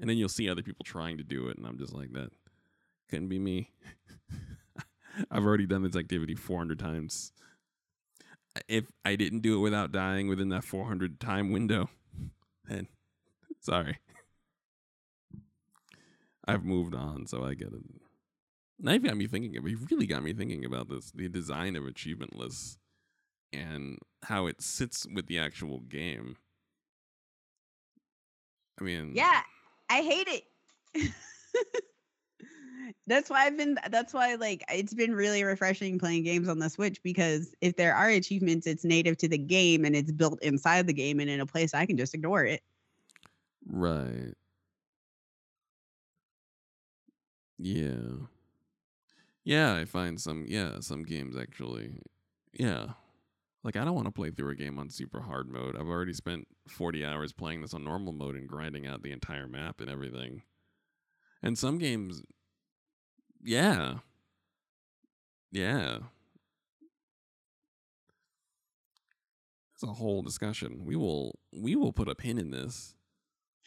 [0.00, 2.30] And then you'll see other people trying to do it, and I'm just like, that
[3.10, 3.70] couldn't be me.
[5.30, 7.32] I've already done this activity 400 times.
[8.66, 11.90] If I didn't do it without dying within that 400 time window,
[12.68, 12.88] then
[13.60, 13.98] sorry.
[16.46, 17.82] I've moved on, so I get it.
[18.78, 19.52] Now you've got me thinking.
[19.52, 22.78] You've really got me thinking about this: the design of achievement lists
[23.52, 26.36] and how it sits with the actual game.
[28.80, 29.40] I mean, Yeah,
[29.90, 30.28] I hate
[30.94, 31.12] it.
[33.06, 36.70] that's why I've been that's why like it's been really refreshing playing games on the
[36.70, 40.86] Switch because if there are achievements, it's native to the game and it's built inside
[40.86, 42.62] the game and in a place I can just ignore it.
[43.66, 44.34] Right.
[47.62, 48.26] Yeah.
[49.44, 51.92] Yeah, I find some yeah, some games actually.
[52.52, 52.90] Yeah.
[53.64, 55.76] Like I don't want to play through a game on super hard mode.
[55.76, 59.46] I've already spent 40 hours playing this on normal mode and grinding out the entire
[59.46, 60.42] map and everything.
[61.42, 62.22] And some games
[63.42, 63.98] yeah.
[65.52, 65.98] Yeah.
[69.74, 70.84] It's a whole discussion.
[70.84, 72.94] We will we will put a pin in this.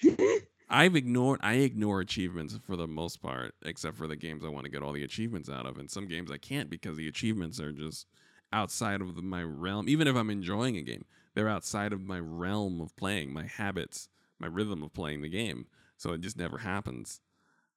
[0.73, 4.65] I've ignored I ignore achievements for the most part, except for the games I want
[4.65, 5.77] to get all the achievements out of.
[5.77, 8.07] And some games I can't because the achievements are just
[8.51, 9.87] outside of my realm.
[9.87, 11.05] Even if I'm enjoying a game,
[11.35, 14.09] they're outside of my realm of playing, my habits,
[14.39, 15.67] my rhythm of playing the game.
[15.97, 17.21] So it just never happens.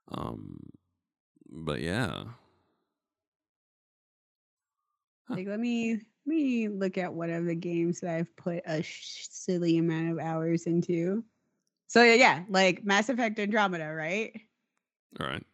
[0.09, 0.59] Um,
[1.51, 2.24] but yeah,
[5.28, 8.82] Like let me let me look at one of the games that I've put a
[8.84, 11.24] silly amount of hours into.
[11.89, 14.32] So yeah, yeah, like Mass Effect Andromeda, right?
[15.20, 15.45] all right.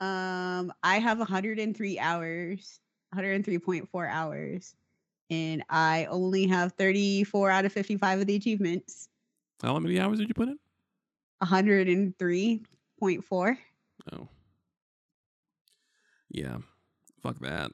[0.00, 2.80] Um, I have 103 hours,
[3.14, 4.74] 103.4 hours,
[5.30, 9.08] and I only have 34 out of 55 of the achievements.
[9.62, 10.58] How many hours did you put in?
[11.42, 13.56] 103.4.
[14.12, 14.28] Oh,
[16.30, 16.58] yeah.
[17.22, 17.70] Fuck that.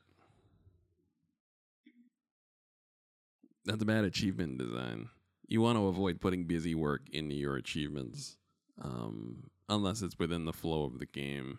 [3.65, 5.09] That's a bad achievement design.
[5.49, 8.37] You want to avoid putting busy work into your achievements,
[8.83, 11.59] um, unless it's within the flow of the game.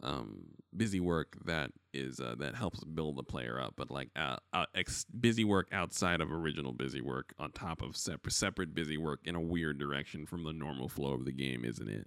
[0.00, 4.36] Um, busy work that is uh, that helps build the player up, but like uh,
[4.52, 8.96] uh, ex- busy work outside of original busy work, on top of separate separate busy
[8.96, 12.06] work in a weird direction from the normal flow of the game, isn't it?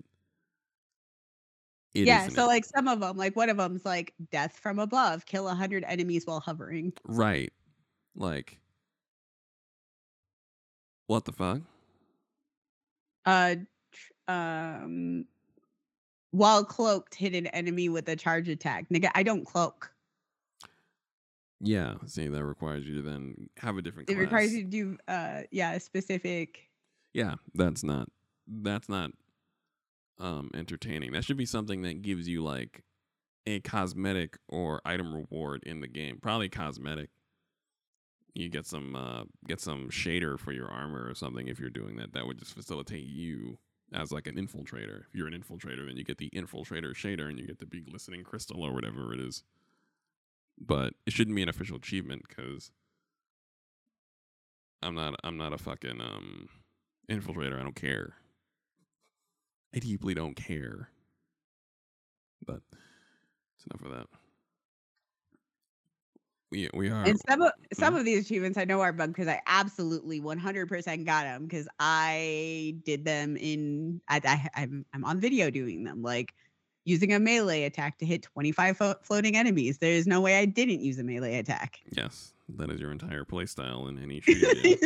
[1.94, 2.48] It yeah, so it?
[2.48, 5.84] like some of them, like one of them's like death from above, kill a 100
[5.86, 6.94] enemies while hovering.
[7.04, 7.52] Right.
[8.16, 8.61] Like,
[11.12, 11.60] what the fuck?
[13.26, 13.56] Uh,
[13.92, 15.26] tr- um,
[16.32, 18.88] while cloaked, hit an enemy with a charge attack.
[18.90, 19.92] Nigga, I don't cloak.
[21.60, 21.96] Yeah.
[22.06, 24.22] See, that requires you to then have a different It class.
[24.22, 26.70] requires you to do, uh, yeah, a specific.
[27.14, 28.08] Yeah, that's not.
[28.48, 29.12] That's not.
[30.18, 31.12] Um, entertaining.
[31.12, 32.84] That should be something that gives you like
[33.46, 36.20] a cosmetic or item reward in the game.
[36.22, 37.10] Probably cosmetic.
[38.34, 41.98] You get some uh get some shader for your armor or something if you're doing
[41.98, 42.14] that.
[42.14, 43.58] That would just facilitate you
[43.94, 45.02] as like an infiltrator.
[45.08, 47.90] If you're an infiltrator, then you get the infiltrator shader and you get the big
[47.90, 49.44] glistening crystal or whatever it is.
[50.60, 52.72] But it shouldn't be an official achievement because
[54.82, 56.48] I'm not I'm not a fucking um
[57.10, 57.60] infiltrator.
[57.60, 58.16] I don't care.
[59.76, 60.90] I deeply don't care.
[62.46, 62.62] But
[63.56, 64.21] it's enough of that.
[66.52, 67.98] We we are And some of some Mhm.
[67.98, 72.76] of these achievements I know are bugged because I absolutely 100% got them because I
[72.86, 76.36] did them in I, I I'm I'm on video doing them like
[76.86, 79.80] using a melee attack to hit 25 fo- floating enemies.
[79.80, 81.80] There is no way I didn't use a melee attack.
[81.96, 84.80] yes, that is your entire playstyle in any shooter.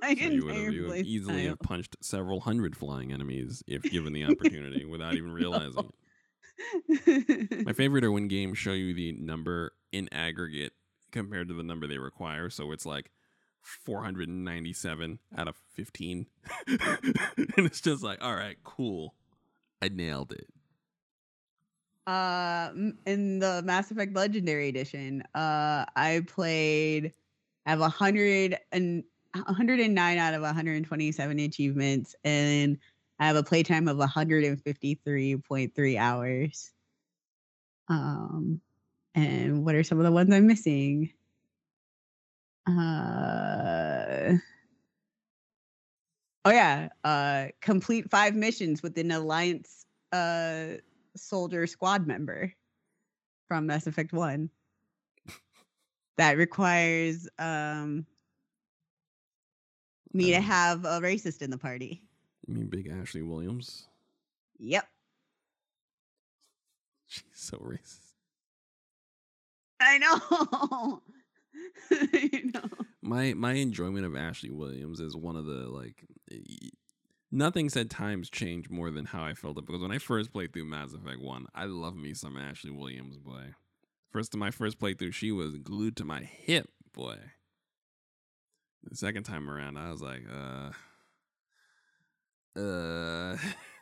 [0.00, 1.46] My So you would have, you would easily playstyle.
[1.46, 5.94] have punched several hundred flying enemies if given the opportunity without even realizing it.
[7.64, 10.72] My favorite are when games show you the number in aggregate
[11.14, 12.50] compared to the number they require.
[12.50, 13.10] So it's like
[13.62, 16.26] 497 out of 15.
[16.68, 16.78] and
[17.58, 19.14] it's just like, all right, cool.
[19.82, 20.46] I nailed it.
[22.06, 22.70] uh
[23.06, 27.14] in the Mass Effect Legendary Edition, uh I played
[27.66, 29.04] I have a hundred and
[29.34, 32.78] 109 out of 127 achievements and
[33.18, 36.72] I have a playtime of 153.3 hours.
[37.88, 38.60] Um
[39.14, 41.12] and what are some of the ones I'm missing?
[42.66, 44.36] Uh
[46.44, 50.76] Oh yeah, uh complete five missions with an alliance uh
[51.16, 52.52] soldier squad member
[53.48, 54.50] from Mass Effect 1
[56.16, 58.06] that requires um
[60.14, 62.02] me to Um, have a racist in the party.
[62.46, 63.88] You mean Big Ashley Williams?
[64.58, 64.88] Yep.
[67.06, 68.03] She's so racist.
[69.84, 71.02] I know.
[71.90, 72.68] I know.
[73.02, 76.04] My my enjoyment of Ashley Williams is one of the like
[77.30, 80.52] nothing said times change more than how I felt it because when I first played
[80.52, 83.54] through Mass Effect 1, I love me some Ashley Williams, boy.
[84.10, 87.18] First to my first playthrough, she was glued to my hip, boy.
[88.84, 90.70] The second time around, I was like, uh
[92.58, 93.36] uh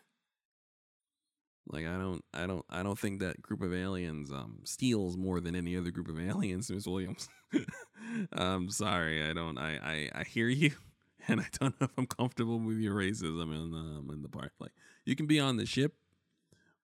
[1.68, 5.40] like I don't I don't I don't think that group of aliens um steals more
[5.40, 7.28] than any other group of aliens, Miss Williams.
[8.32, 10.72] I'm sorry, I don't I, I I hear you
[11.28, 14.52] and I don't know if I'm comfortable with your racism in um in the park.
[14.58, 14.72] Like
[15.04, 15.94] you can be on the ship,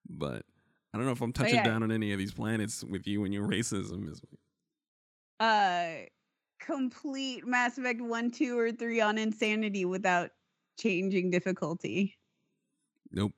[0.09, 0.43] but
[0.93, 1.64] I don't know if I'm touching yeah.
[1.64, 4.22] down on any of these planets with you and your racism is
[5.41, 6.07] Uh
[6.61, 10.31] complete Mass Effect 1, 2 or 3 on insanity without
[10.76, 12.18] changing difficulty.
[13.11, 13.33] Nope.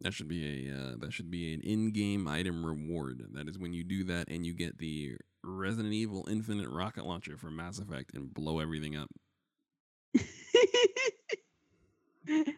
[0.00, 3.22] That should be a uh, that should be an in-game item reward.
[3.32, 7.36] That is when you do that and you get the Resident Evil Infinite rocket launcher
[7.36, 9.08] from Mass Effect and blow everything up.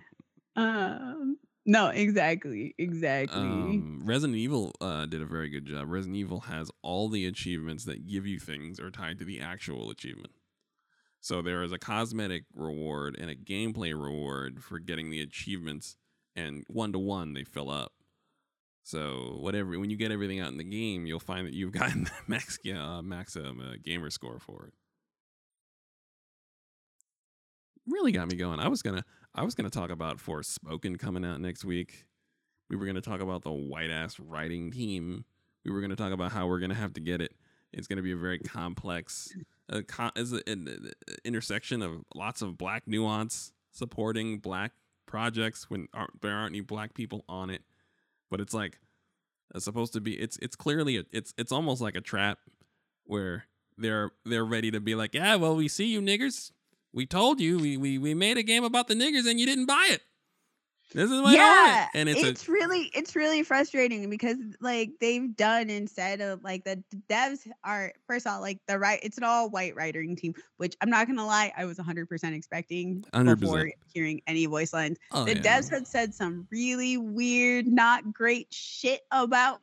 [0.56, 2.74] um no, exactly.
[2.78, 3.40] Exactly.
[3.40, 5.88] Um, Resident Evil uh, did a very good job.
[5.88, 9.90] Resident Evil has all the achievements that give you things are tied to the actual
[9.90, 10.32] achievement.
[11.20, 15.96] So there is a cosmetic reward and a gameplay reward for getting the achievements,
[16.36, 17.92] and one to one they fill up.
[18.82, 22.04] So whatever, when you get everything out in the game, you'll find that you've gotten
[22.04, 24.74] the max uh, max um, uh, gamer score for it.
[27.86, 28.60] Really got me going.
[28.60, 29.04] I was gonna
[29.34, 32.06] I was gonna talk about Forspoken coming out next week.
[32.68, 35.24] We were gonna talk about the white ass writing team.
[35.64, 37.32] We were gonna talk about how we're gonna have to get it.
[37.72, 39.32] It's gonna be a very complex,
[39.72, 40.90] uh, co- is an, an
[41.24, 44.72] intersection of lots of black nuance supporting black
[45.10, 47.62] projects when aren't, there aren't any black people on it.
[48.30, 48.78] But it's like
[49.54, 50.14] it's supposed to be.
[50.14, 52.38] It's it's clearly a, it's it's almost like a trap
[53.04, 53.44] where
[53.76, 56.52] they're they're ready to be like, yeah, well, we see you niggers.
[56.92, 59.66] We told you we we we made a game about the niggers and you didn't
[59.66, 60.02] buy it.
[60.92, 61.86] This is what yeah.
[61.94, 66.82] And it's, it's really it's really frustrating because like they've done instead of like the
[67.08, 70.76] devs are first of all like the right it's an all white writing team which
[70.80, 73.38] I'm not gonna lie I was 100 percent expecting 100%.
[73.38, 74.98] before hearing any voice lines.
[75.12, 75.42] oh, the yeah.
[75.42, 79.60] devs had said some really weird, not great shit about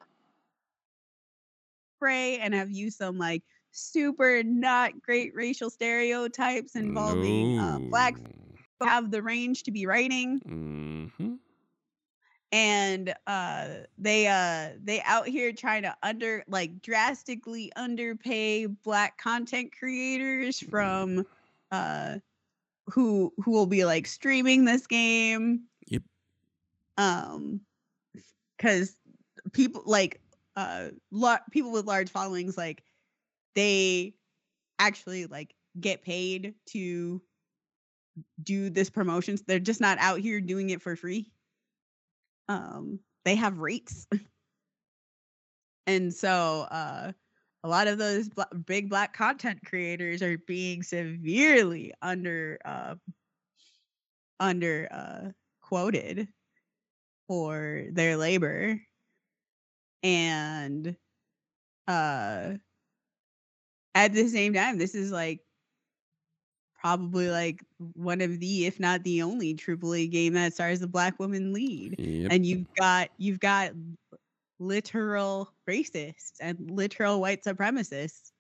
[2.00, 8.16] Prey and have used some like super not great racial stereotypes involving uh, black
[8.82, 11.36] have the range to be writing Mm-hmm.
[12.52, 13.68] and uh
[13.98, 21.26] they uh they out here trying to under like drastically underpay black content creators from
[21.72, 22.16] uh
[22.88, 26.04] who who will be like streaming this game Yep.
[26.98, 27.62] um
[28.58, 28.96] because
[29.54, 30.22] people like
[30.56, 32.84] uh lar- people with large followings like
[33.56, 34.14] they
[34.80, 37.22] actually like get paid to
[38.44, 41.32] do this promotions they're just not out here doing it for free.
[42.50, 44.08] Um they have rates
[45.88, 47.12] and so uh
[47.64, 52.96] a lot of those bla- big black content creators are being severely under uh
[54.40, 56.28] under uh quoted
[57.28, 58.80] for their labor.
[60.04, 60.96] And
[61.88, 62.54] uh
[63.96, 65.42] at the same time this is like
[66.78, 67.64] probably like
[67.94, 71.96] one of the if not the only AAA game that stars a black woman lead
[72.00, 72.32] Yep.
[72.32, 73.72] and you've got you've got
[74.60, 78.32] literal racists and literal white supremacists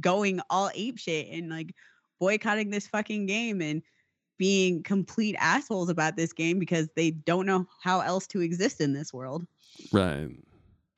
[0.00, 1.74] going all ape shit and like
[2.18, 3.82] boycotting this fucking game and
[4.38, 8.92] being complete assholes about this game because they don't know how else to exist in
[8.92, 9.46] this world.
[9.92, 10.30] right.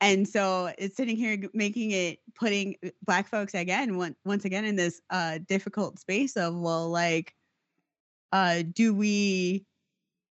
[0.04, 4.66] And so it's sitting here making it putting uh, black folks again once once again
[4.66, 7.34] in this uh difficult space of well like
[8.30, 9.64] uh do we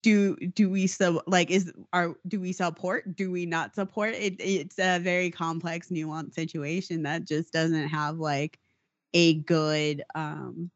[0.03, 4.15] do do we so like is are do we support do we not support?
[4.15, 8.59] It it's a very complex nuanced situation that just doesn't have like
[9.15, 10.73] a good um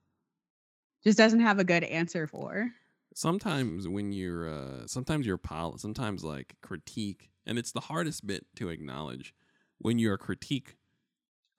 [1.02, 2.70] just doesn't have a good answer for
[3.14, 8.44] sometimes when you're uh sometimes your pol sometimes like critique and it's the hardest bit
[8.56, 9.34] to acknowledge
[9.78, 10.76] when your critique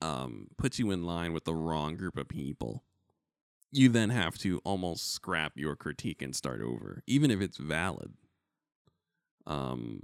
[0.02, 2.84] um puts you in line with the wrong group of people
[3.72, 8.14] you then have to almost scrap your critique and start over even if it's valid.
[9.48, 10.04] Um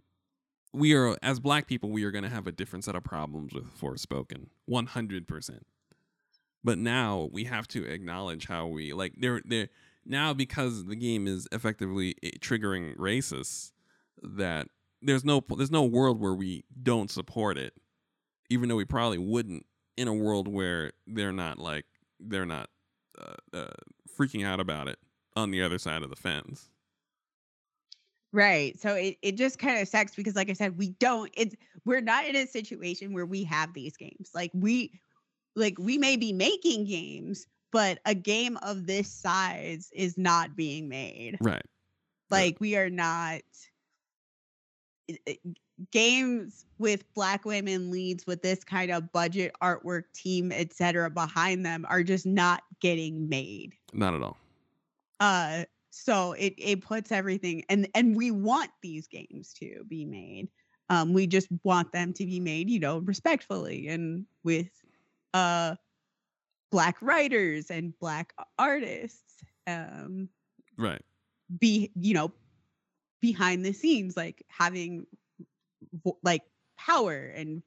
[0.73, 3.53] we are as black people we are going to have a different set of problems
[3.53, 5.59] with Forspoken 100%
[6.63, 9.67] but now we have to acknowledge how we like there there
[10.05, 13.71] now because the game is effectively eh, triggering racists
[14.21, 14.67] that
[15.01, 17.73] there's no there's no world where we don't support it
[18.49, 19.65] even though we probably wouldn't
[19.97, 21.85] in a world where they're not like
[22.19, 22.69] they're not
[23.19, 23.73] uh, uh,
[24.17, 24.99] freaking out about it
[25.35, 26.69] on the other side of the fence
[28.33, 28.79] Right.
[28.79, 32.01] So it, it just kind of sucks because like I said, we don't it's we're
[32.01, 34.31] not in a situation where we have these games.
[34.33, 35.01] Like we
[35.55, 40.89] like we may be making games, but a game of this size is not being
[40.89, 41.37] made.
[41.41, 41.65] right.
[42.29, 43.41] Like we are not
[45.91, 51.85] games with black women leads with this kind of budget artwork team etc behind them
[51.89, 53.73] are just not getting made.
[53.93, 54.37] Not at all.
[55.19, 60.49] Uh so it it puts everything and and we want these games to be made.
[60.89, 64.69] Um we just want them to be made you know respectfully and with
[65.33, 65.75] uh
[66.71, 70.29] black writers and black artists um
[70.77, 71.01] right.
[71.59, 72.31] be you know
[73.21, 75.05] behind the scenes like having
[76.23, 76.41] like
[76.77, 77.61] power and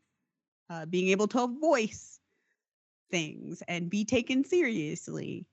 [0.71, 2.19] uh, being able to voice
[3.11, 5.47] things and be taken seriously.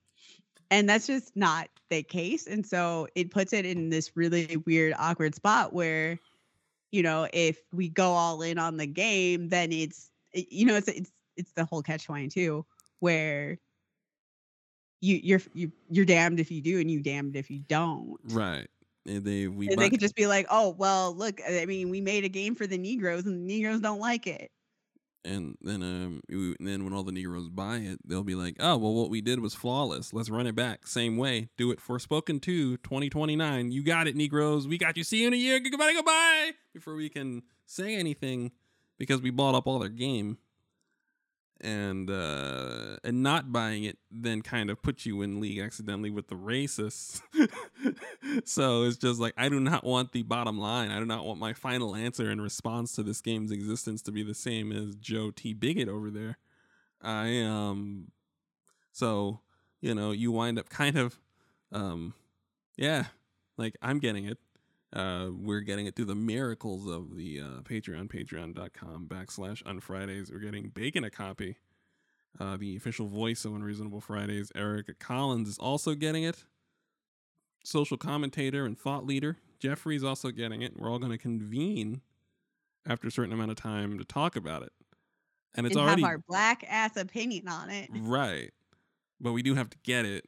[0.70, 4.94] And that's just not the case and so it puts it in this really weird
[4.98, 6.18] awkward spot where
[6.90, 10.88] you know if we go all in on the game then it's you know it's
[10.88, 12.64] it's it's the whole catch 22
[13.02, 13.58] where
[15.00, 18.18] you you're you, you're damned if you do and you damned if you don't.
[18.24, 18.68] Right
[19.06, 22.00] and they we and they could just be like, "Oh, well, look, I mean, we
[22.00, 24.50] made a game for the Negroes, and the Negroes don't like it."
[25.24, 28.76] and then um and then when all the negroes buy it they'll be like oh
[28.76, 30.12] well what we did was flawless.
[30.12, 30.86] Let's run it back.
[30.86, 31.48] Same way.
[31.56, 34.66] Do it Forspoken to 2029 you got it negroes.
[34.66, 35.04] We got you.
[35.04, 35.60] See you in a year.
[35.60, 36.52] Goodbye goodbye.
[36.74, 38.52] Before we can say anything
[38.98, 40.38] because we bought up all their game
[41.62, 46.28] and uh and not buying it then kind of puts you in league accidentally with
[46.28, 47.22] the racists.
[48.44, 50.90] So it's just like i do not want the bottom line.
[50.90, 54.22] I do not want my final answer in response to this game's existence to be
[54.22, 55.52] the same as joe t.
[55.52, 56.38] Bigot over there.
[57.00, 58.12] I um
[58.92, 59.40] so
[59.80, 61.18] you know you wind up kind of
[61.72, 62.14] um
[62.76, 63.06] yeah
[63.56, 64.38] like i'm getting it
[64.92, 70.30] uh, we're getting it through the miracles of the uh, Patreon, patreon.com backslash on Fridays.
[70.30, 71.56] We're getting Bacon a copy.
[72.38, 76.44] Uh, the official voice of Unreasonable Fridays, Erica Collins, is also getting it.
[77.64, 80.78] Social commentator and thought leader, Jeffrey's also getting it.
[80.78, 82.00] We're all going to convene
[82.86, 84.72] after a certain amount of time to talk about it.
[85.54, 87.88] And it's and already have our black ass opinion on it.
[88.00, 88.50] Right.
[89.20, 90.24] But we do have to get it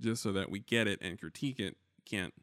[0.00, 1.76] just so that we get it and critique it.
[2.04, 2.34] Can't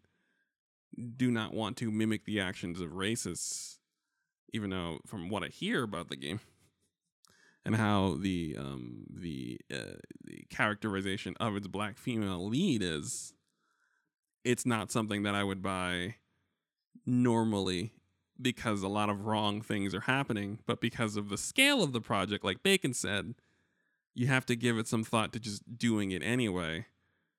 [1.18, 3.78] do not want to mimic the actions of racists,
[4.54, 6.40] even though from what I hear about the game
[7.66, 13.34] and how the um the uh, the characterization of its black female lead is
[14.44, 16.16] it's not something that I would buy
[17.06, 17.92] normally
[18.42, 22.02] because a lot of wrong things are happening, but because of the scale of the
[22.02, 23.36] project, like Bacon said,
[24.14, 26.86] you have to give it some thought to just doing it anyway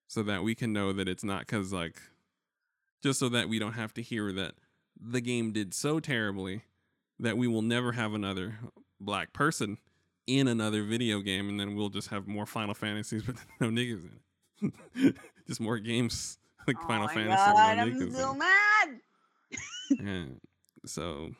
[0.06, 2.00] so that we can know that it's not because like
[3.02, 4.54] just so that we don't have to hear that
[5.00, 6.62] the game did so terribly
[7.18, 8.58] that we will never have another
[9.00, 9.78] black person
[10.26, 14.02] in another video game and then we'll just have more final fantasies but no niggas
[14.62, 18.02] in it just more games like oh final my fantasy God, with no I'm niggas
[18.02, 18.38] in so it.
[18.38, 19.00] mad.
[19.98, 20.24] Yeah.
[20.86, 21.30] So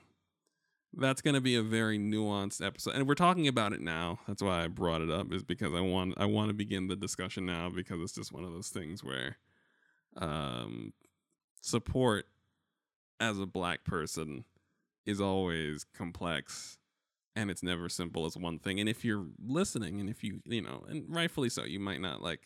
[0.95, 4.43] that's going to be a very nuanced episode and we're talking about it now that's
[4.43, 7.47] why i brought it up is because i want i want to begin the discussion
[7.47, 9.37] now because it's just one of those things where
[10.17, 10.93] um
[11.61, 12.27] support
[13.19, 14.45] as a black person
[15.07, 16.79] is always complex
[17.37, 18.81] and it's never simple as one thing.
[18.81, 22.23] And if you're listening and if you you know and rightfully so you might not
[22.23, 22.41] like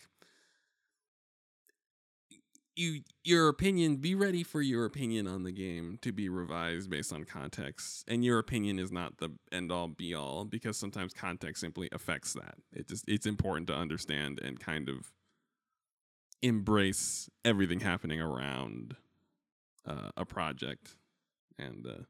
[2.76, 7.12] you your opinion be ready for your opinion on the game to be revised based
[7.12, 8.04] on context.
[8.08, 12.32] And your opinion is not the end all be all because sometimes context simply affects
[12.34, 12.56] that.
[12.72, 15.12] It just it's important to understand and kind of
[16.42, 18.96] embrace everything happening around
[19.86, 20.96] uh, a project
[21.58, 22.02] and uh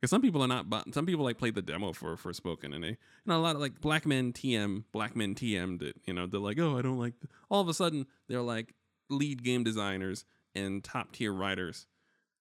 [0.00, 2.88] because some people are not some people like played the demo for Forspoken and they
[2.88, 2.96] you
[3.26, 6.40] know a lot of like black men tm black men tm'd it you know they're
[6.40, 7.30] like oh i don't like th-.
[7.50, 8.74] all of a sudden they're like
[9.08, 11.86] lead game designers and top tier writers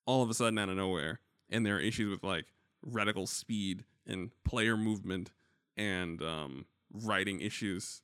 [0.05, 2.45] all of a sudden out of nowhere and there are issues with like
[2.84, 5.32] radical speed and player movement
[5.78, 8.01] and um writing issues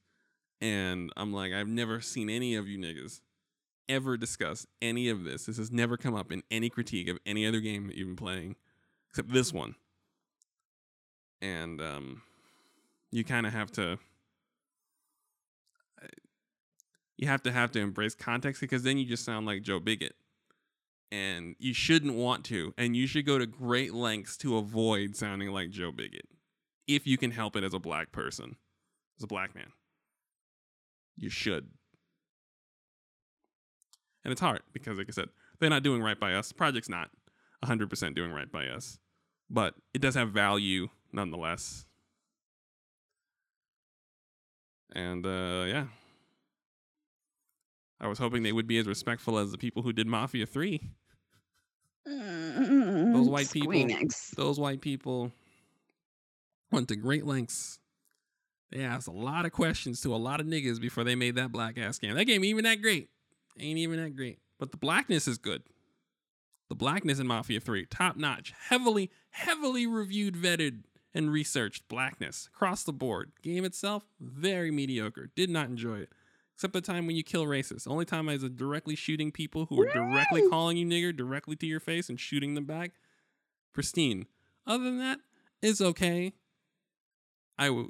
[0.60, 3.22] and i'm like i've never seen any of you niggas
[3.92, 7.46] ever discuss any of this this has never come up in any critique of any
[7.46, 8.56] other game that you've been playing
[9.10, 9.76] except this one
[11.42, 12.22] and um
[13.12, 13.98] you kind of have to
[17.22, 20.16] you have to have to embrace context because then you just sound like Joe Bigot.
[21.12, 22.74] And you shouldn't want to.
[22.78, 26.26] And you should go to great lengths to avoid sounding like Joe Bigot.
[26.88, 28.56] If you can help it as a black person,
[29.20, 29.72] as a black man.
[31.16, 31.70] You should.
[34.24, 36.50] And it's hard because, like I said, they're not doing right by us.
[36.50, 37.10] The project's not
[37.66, 39.00] 100% doing right by us.
[39.50, 41.86] But it does have value nonetheless.
[44.94, 45.86] And uh, yeah,
[48.00, 50.82] I was hoping they would be as respectful as the people who did Mafia 3.
[52.06, 54.32] Those white people- Squeenix.
[54.32, 55.32] Those white people
[56.72, 57.80] went to great lengths.
[58.72, 61.52] They asked a lot of questions to a lot of niggas before they made that
[61.52, 62.16] black ass game.
[62.16, 63.10] That game even that great.
[63.60, 64.40] Ain't even that great.
[64.60, 65.64] But the blackness is good.
[66.70, 70.84] The blackness in Mafia 3, top notch, heavily, heavily reviewed, vetted,
[71.14, 73.32] and researched blackness across the board.
[73.42, 75.32] Game itself, very mediocre.
[75.36, 76.10] Did not enjoy it.
[76.56, 77.88] Except the time when you kill racists.
[77.88, 81.66] Only time I was directly shooting people who were directly calling you nigger directly to
[81.66, 82.92] your face and shooting them back.
[83.74, 84.28] Pristine.
[84.68, 85.20] Other than that,
[85.62, 86.34] it's okay.
[87.58, 87.90] I will.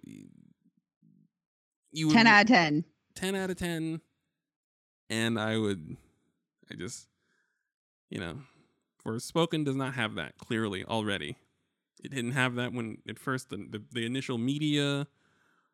[1.92, 2.86] You would, 10 out of 10.
[3.16, 4.02] 10 out of 10
[5.12, 5.96] and i would
[6.72, 7.08] i just
[8.10, 8.38] you know
[9.06, 11.38] Forspoken does not have that clearly already.
[12.04, 15.08] It didn't have that when at first the, the, the initial media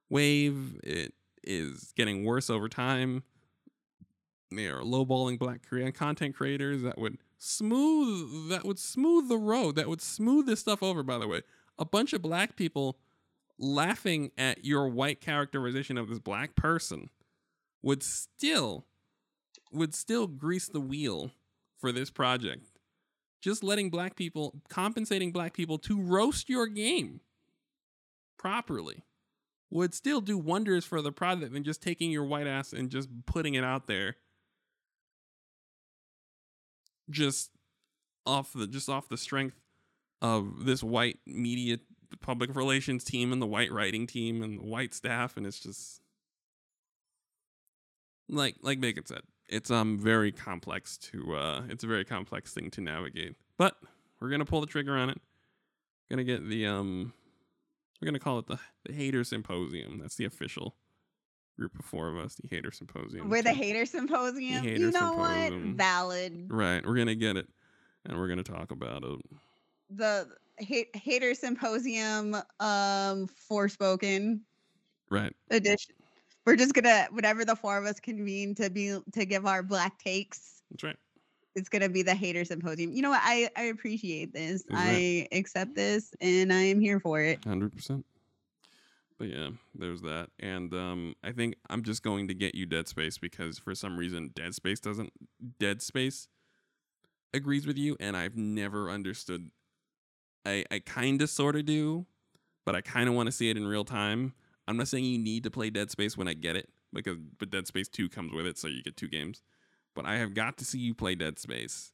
[0.09, 1.13] wave it
[1.43, 3.23] is getting worse over time.
[4.51, 9.75] They are lowballing black korean content creators that would smooth that would smooth the road
[9.75, 11.41] that would smooth this stuff over by the way.
[11.77, 12.97] A bunch of black people
[13.59, 17.09] laughing at your white characterization of this black person
[17.81, 18.85] would still
[19.71, 21.31] would still grease the wheel
[21.79, 22.65] for this project.
[23.41, 27.21] Just letting black people compensating black people to roast your game
[28.37, 29.03] properly
[29.69, 33.09] would still do wonders for the project than just taking your white ass and just
[33.25, 34.15] putting it out there.
[37.09, 37.51] Just
[38.25, 39.61] off the just off the strength
[40.21, 41.77] of this white media
[42.21, 46.01] public relations team and the white writing team and the white staff and it's just
[48.27, 52.69] like like Megan said it's um very complex to uh it's a very complex thing
[52.69, 53.75] to navigate but
[54.19, 55.19] we're gonna pull the trigger on it
[56.09, 57.13] gonna get the um
[58.01, 60.75] we're gonna call it the the hater symposium that's the official
[61.57, 64.63] group of four of us the hater symposium We're the hater symposium.
[64.63, 65.67] The hater you know symposium.
[65.69, 65.75] what?
[65.77, 66.45] Valid.
[66.49, 67.47] right we're gonna get it
[68.05, 69.19] and we're gonna talk about it
[69.89, 70.27] The
[70.61, 74.41] ha- hater symposium um Forspoken
[75.09, 75.95] right edition.
[76.47, 80.01] We're just gonna whatever the four of us convene to be to give our black
[80.01, 80.61] takes.
[80.71, 80.95] that's right
[81.55, 82.93] It's gonna be the hater symposium.
[82.93, 83.19] You know what?
[83.21, 84.61] I I appreciate this.
[84.61, 87.43] Is I accept this, and I am here for it.
[87.43, 88.05] Hundred percent.
[89.19, 92.87] But yeah, there's that, and um, I think I'm just going to get you Dead
[92.87, 95.11] Space because for some reason Dead Space doesn't
[95.59, 96.29] Dead Space
[97.33, 99.51] agrees with you, and I've never understood.
[100.45, 102.05] I I kind of sort of do,
[102.63, 104.33] but I kind of want to see it in real time.
[104.67, 107.49] I'm not saying you need to play Dead Space when I get it because but
[107.49, 109.41] Dead Space Two comes with it, so you get two games.
[109.95, 111.91] But I have got to see you play Dead Space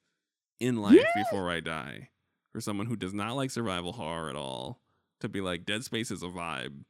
[0.60, 1.24] in life Yeah.
[1.24, 2.10] before I die.
[2.52, 4.80] For someone who does not like survival horror at all,
[5.22, 6.84] to be like Dead Space is a vibe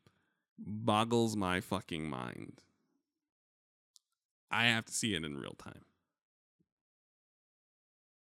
[0.57, 2.61] boggles my fucking mind.
[4.51, 5.81] I have to see it in real time.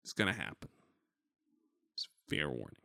[0.03, 0.69] It's gonna happen.
[1.95, 2.75] It's fair warning.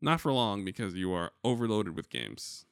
[0.00, 2.64] Not for long because you are overloaded with games.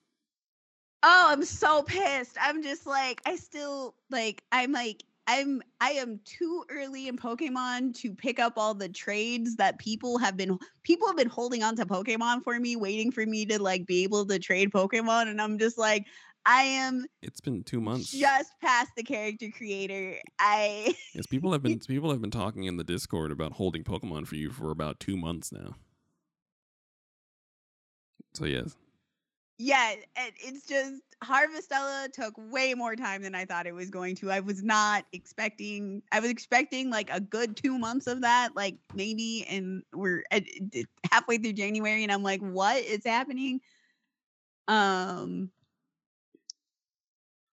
[1.03, 2.37] Oh, I'm so pissed.
[2.41, 7.95] I'm just like, I still like, I'm like, I'm, I am too early in Pokemon
[7.97, 11.75] to pick up all the trades that people have been, people have been holding on
[11.77, 15.29] to Pokemon for me, waiting for me to like be able to trade Pokemon.
[15.29, 16.07] And I'm just like,
[16.45, 18.13] I am It's been two months.
[18.13, 20.19] just past the character creator.
[20.39, 24.29] I, Yes, people have been people have been talking in the Discord about holding Pokemon
[24.29, 25.75] for you for about two months now.
[28.37, 28.77] So yes,
[29.59, 34.31] yeah, it's just Harvestella took way more time than I thought it was going to.
[34.31, 36.03] I was not expecting.
[36.13, 40.25] I was expecting like a good two months of that, like maybe, and we're
[41.11, 43.61] halfway through January, and I'm like, what is happening?
[44.69, 45.51] Um,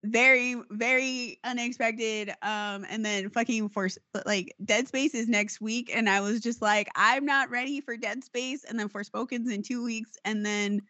[0.05, 2.31] very, very unexpected.
[2.43, 3.89] Um, and then fucking for
[4.25, 7.97] like Dead Space is next week, and I was just like, I'm not ready for
[7.97, 10.83] Dead Space, and then Forspoken's in two weeks, and then.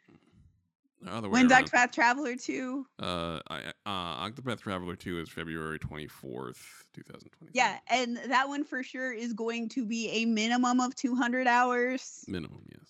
[1.09, 1.67] other way When's around.
[1.71, 2.87] Octopath Traveler 2?
[3.01, 7.53] Uh, I, uh, Octopath Traveler Two is February twenty fourth, two thousand twenty.
[7.55, 12.25] Yeah, and that one for sure is going to be a minimum of 200 hours.
[12.29, 12.63] minimum.
[12.73, 12.85] Yes.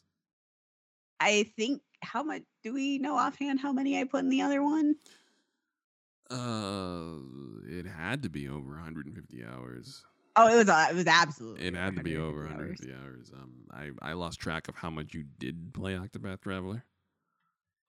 [1.20, 4.62] I think how much do we know offhand how many I put in the other
[4.62, 4.94] one?
[6.30, 7.16] Uh,
[7.66, 10.04] it had to be over 150 hours.
[10.36, 13.32] Oh, it was uh, it was absolutely It had to be over 150 150 hours.
[13.34, 13.52] Um,
[14.02, 16.84] I I lost track of how much you did play Octopath Traveler.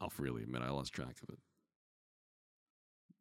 [0.02, 1.40] I'll freely admit I lost track of it,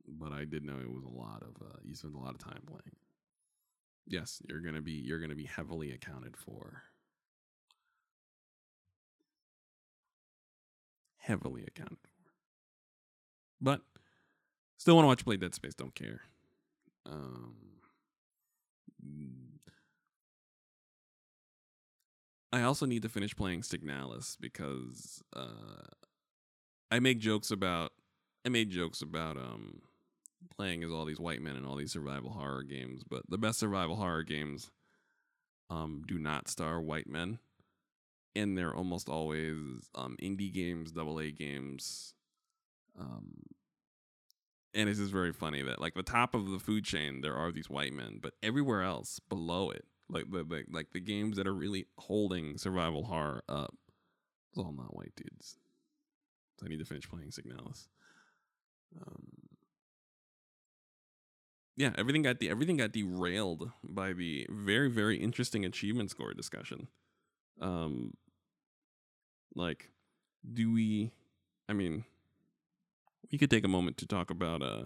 [0.06, 1.60] but I did know it was a lot of.
[1.60, 2.96] Uh, you spent a lot of time playing.
[4.06, 6.84] Yes, you're gonna be you're gonna be heavily accounted for.
[11.18, 12.32] Heavily accounted for.
[13.60, 13.82] But
[14.79, 15.74] still want to watch play Dead Space.
[15.74, 16.22] Don't care.
[17.07, 17.55] Um,
[22.53, 25.89] I also need to finish playing Signalis because uh,
[26.91, 27.93] I make jokes about
[28.45, 29.83] I made jokes about um
[30.57, 33.59] playing as all these white men in all these survival horror games, but the best
[33.59, 34.70] survival horror games
[35.70, 37.39] um do not star white men.
[38.35, 39.57] And they're almost always
[39.95, 42.14] um indie games, double A games.
[42.99, 43.43] Um
[44.74, 47.52] and it's just very funny that like the top of the food chain there are
[47.52, 51.46] these white men, but everywhere else below it, like the, the like the games that
[51.46, 53.74] are really holding survival horror up,
[54.50, 55.56] it's all not white dudes.
[56.58, 57.86] So I need to finish playing Signalis.
[59.00, 59.26] Um,
[61.76, 66.88] yeah, everything got the everything got derailed by the very very interesting achievement score discussion.
[67.60, 68.14] Um,
[69.54, 69.90] like,
[70.52, 71.12] do we?
[71.68, 72.04] I mean,
[73.30, 74.84] we could take a moment to talk about uh,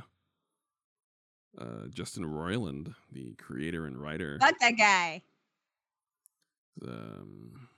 [1.59, 4.39] uh, Justin Roiland, the creator and writer.
[4.41, 5.23] Fuck that guy.
[6.87, 7.69] Um,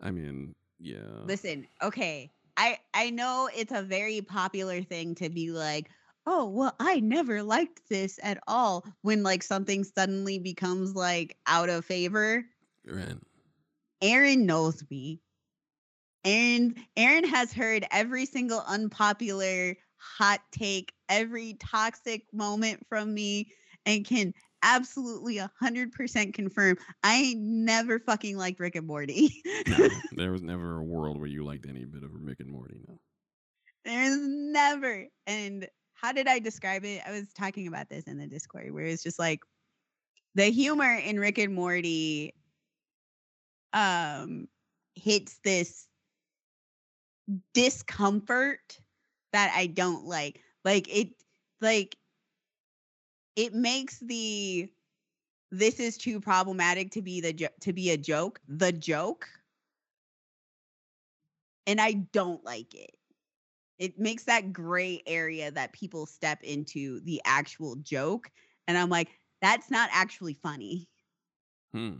[0.00, 1.24] I mean, yeah.
[1.24, 2.30] Listen, okay.
[2.56, 5.90] I I know it's a very popular thing to be like,
[6.26, 11.68] "Oh, well, I never liked this at all." When like something suddenly becomes like out
[11.68, 12.44] of favor.
[12.86, 13.16] Right.
[14.02, 15.20] Aaron knows me.
[16.26, 23.52] Aaron Aaron has heard every single unpopular hot take, every toxic moment from me
[23.86, 29.40] and can absolutely 100% confirm I never fucking liked Rick and Morty.
[29.68, 32.80] No, there was never a world where you liked any bit of Rick and Morty.
[32.88, 32.98] No.
[33.84, 35.06] There's never.
[35.28, 37.02] And how did I describe it?
[37.06, 39.40] I was talking about this in the Discord where it's just like
[40.34, 42.34] the humor in Rick and Morty
[43.72, 44.48] um
[44.96, 45.86] hits this
[47.54, 48.78] discomfort
[49.32, 50.40] that I don't like.
[50.64, 51.10] Like it
[51.60, 51.96] like
[53.36, 54.70] it makes the
[55.50, 59.28] this is too problematic to be the jo- to be a joke, the joke.
[61.66, 62.96] And I don't like it
[63.78, 68.30] it makes that gray area that people step into the actual joke
[68.68, 69.08] and i'm like
[69.42, 70.88] that's not actually funny
[71.72, 71.96] Hmm.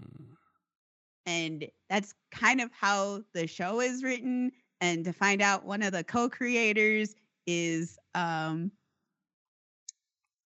[1.27, 5.93] and that's kind of how the show is written and to find out one of
[5.93, 7.14] the co-creators
[7.47, 8.70] is um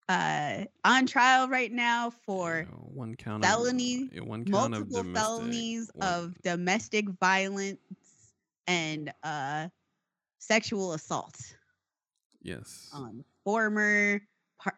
[0.09, 5.03] uh on trial right now for Yeah, one count felony- of one count of multiple
[5.03, 7.78] domestic, felonies one- of domestic violence
[8.66, 9.68] and uh
[10.39, 11.37] sexual assault
[12.43, 12.89] yes.
[12.93, 14.20] on former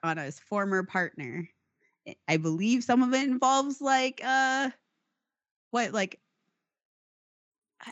[0.02, 1.48] on his former partner.
[2.06, 4.70] I- I believe some of it involves like uh
[5.70, 6.20] what like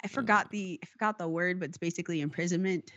[0.05, 2.91] I forgot the I forgot the word, but it's basically imprisonment.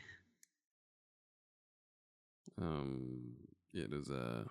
[2.61, 3.33] Um,
[3.73, 4.45] it is a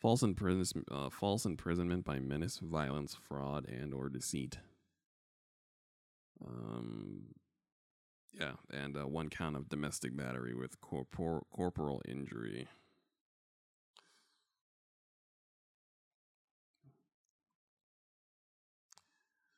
[0.00, 4.58] false imprisonment, uh, false imprisonment by menace, violence, fraud, and or deceit.
[6.44, 7.24] Um,
[8.32, 12.66] yeah, and uh, one count of domestic battery with corpor- corporal injury.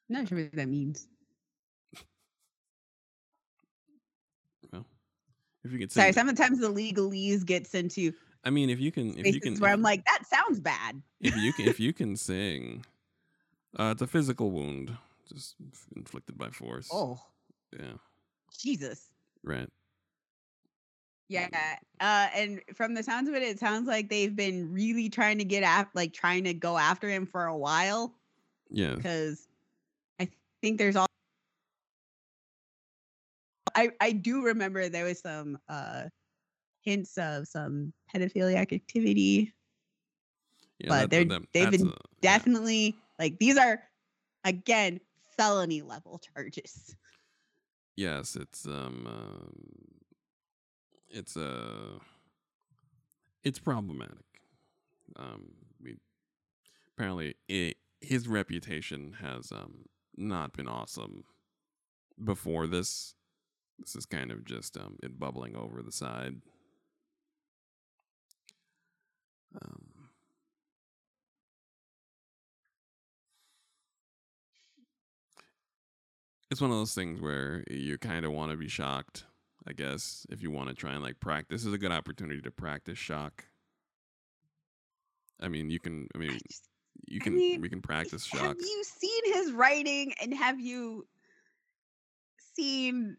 [0.09, 1.09] not sure what that means.
[5.67, 8.13] If you could Sorry, sometimes the legalese gets into
[8.45, 11.03] I mean, if you can, if you can, where I'm like, that sounds bad.
[11.21, 12.85] if you can, if you can sing,
[13.77, 14.97] uh, it's a physical wound,
[15.29, 15.57] just
[15.97, 16.89] inflicted by force.
[16.93, 17.19] Oh,
[17.77, 17.95] yeah,
[18.57, 19.11] Jesus.
[19.43, 19.69] right.
[21.29, 21.49] Yeah.
[21.99, 25.45] Uh, and from the sounds of it, it sounds like they've been really trying to
[25.45, 28.15] get af- like trying to go after him for a while
[28.71, 29.49] Yeah, because
[30.21, 30.29] I
[30.63, 31.06] think there's all.
[33.77, 36.05] I I do remember there was some uh
[36.83, 39.53] hints of some pedophiliac activity.
[40.79, 40.89] yeah.
[40.89, 41.97] but they're- they've been a- yeah.
[42.23, 43.83] Definitely, like these are
[44.45, 45.01] again
[45.37, 46.97] felony level charges.
[47.97, 49.53] Yes, it's um, um
[51.09, 51.99] it's uh
[53.45, 54.25] it's problematic.
[55.17, 55.97] Um we
[56.97, 59.85] apparently it, his reputation has um
[60.17, 61.25] not been awesome
[62.23, 63.15] before this.
[63.79, 66.37] This is kind of just um it bubbling over the side.
[69.61, 70.09] Um
[76.51, 79.25] it's one of those things where you kind of want to be shocked,
[79.67, 81.63] I guess, if you want to try and like practice.
[81.63, 83.45] This is a good opportunity to practice shock.
[85.41, 86.09] I mean, you can.
[86.15, 86.69] I I mean, just-
[87.09, 87.35] you I can.
[87.37, 88.41] mean, we can practice shock.
[88.41, 91.07] Have you seen his writing and have you
[92.55, 93.17] seen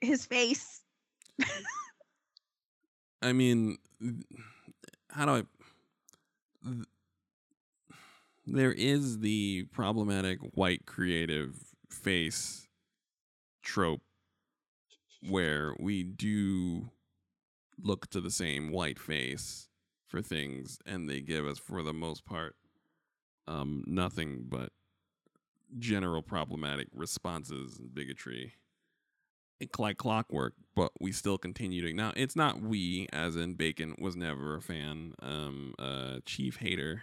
[0.00, 0.82] his face?
[3.22, 3.78] I mean,
[5.10, 5.46] how do
[6.66, 6.72] I?
[8.46, 11.54] There is the problematic white creative
[11.90, 12.66] face
[13.62, 14.02] trope
[15.28, 16.90] where we do
[17.82, 19.68] look to the same white face
[20.06, 22.56] for things and they give us for the most part
[23.46, 24.70] um nothing but
[25.78, 28.54] general problematic responses and bigotry
[29.78, 31.92] like clockwork, but we still continue to.
[31.92, 35.14] Now, it's not we, as in Bacon, was never a fan.
[35.20, 37.02] Um, uh, Chief Hater,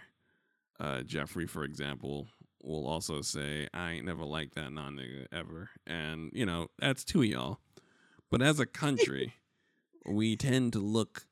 [0.80, 2.28] uh, Jeffrey, for example,
[2.62, 5.70] will also say, I ain't never liked that non nigga ever.
[5.86, 7.58] And, you know, that's two of y'all.
[8.30, 9.34] But as a country,
[10.06, 11.26] we tend to look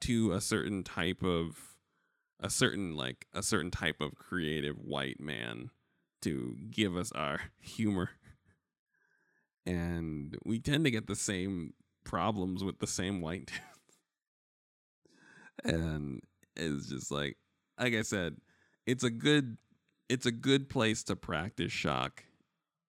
[0.00, 1.56] to a certain type of,
[2.40, 5.70] a certain, like, a certain type of creative white man
[6.22, 8.10] to give us our humor
[9.66, 11.72] and we tend to get the same
[12.04, 13.46] problems with the same white
[15.64, 15.74] dude.
[15.74, 16.20] and
[16.54, 17.36] it's just like
[17.78, 18.36] like I said,
[18.86, 19.58] it's a good
[20.08, 22.24] it's a good place to practice shock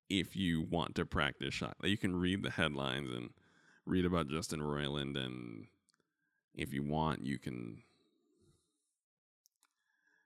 [0.10, 1.76] if you want to practice shock.
[1.84, 3.32] You can read the headlines and
[3.86, 5.66] read about Justin Roiland and
[6.54, 7.82] if you want you can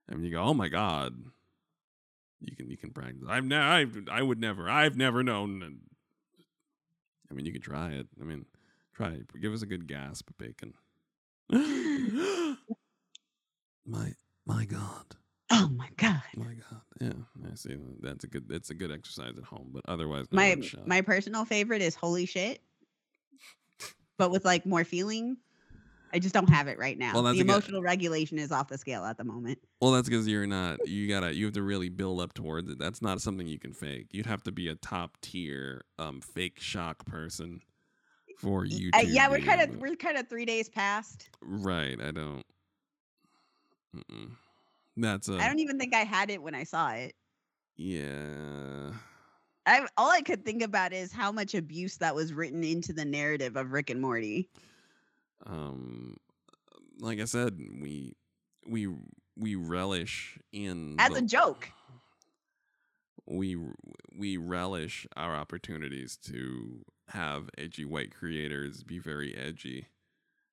[0.09, 1.15] I mean you go, "Oh my god."
[2.43, 3.21] You can you can practice.
[3.29, 4.67] I've ne- I I would never.
[4.67, 5.81] I've never known
[7.31, 8.07] I mean, you could try it.
[8.19, 8.45] I mean,
[8.93, 9.41] try it.
[9.41, 10.73] Give us a good gasp, bacon.
[13.85, 14.13] my
[14.45, 15.15] my God,
[15.49, 16.21] Oh my god.
[16.35, 16.81] my God.
[16.99, 17.13] Yeah,
[17.49, 17.77] I see.
[18.01, 18.47] That's a good.
[18.47, 22.25] That's a good exercise at home, but otherwise, no My my personal favorite is holy
[22.25, 22.61] shit.
[24.17, 25.37] But with like more feeling.
[26.13, 27.13] I just don't have it right now.
[27.13, 29.59] Well, the a good- emotional regulation is off the scale at the moment.
[29.81, 30.87] Well, that's because you're not.
[30.87, 31.33] You gotta.
[31.33, 32.77] You have to really build up towards it.
[32.79, 34.07] That's not something you can fake.
[34.11, 37.61] You'd have to be a top tier, um, fake shock person
[38.37, 38.91] for you.
[38.91, 41.29] To yeah, we're kind of we're kind of three days past.
[41.41, 41.99] right.
[42.01, 42.43] I don't.
[43.95, 44.31] Mm-mm.
[44.97, 45.35] That's a.
[45.37, 47.13] I don't even think I had it when I saw it.
[47.77, 48.91] yeah.
[49.67, 53.05] I all I could think about is how much abuse that was written into the
[53.05, 54.49] narrative of Rick and Morty.
[55.45, 56.17] Um
[56.99, 58.13] like i said we
[58.67, 58.87] we
[59.37, 61.69] we relish in As the- a joke.
[63.25, 63.57] we
[64.17, 69.87] we relish our opportunities to have edgy white creators be very edgy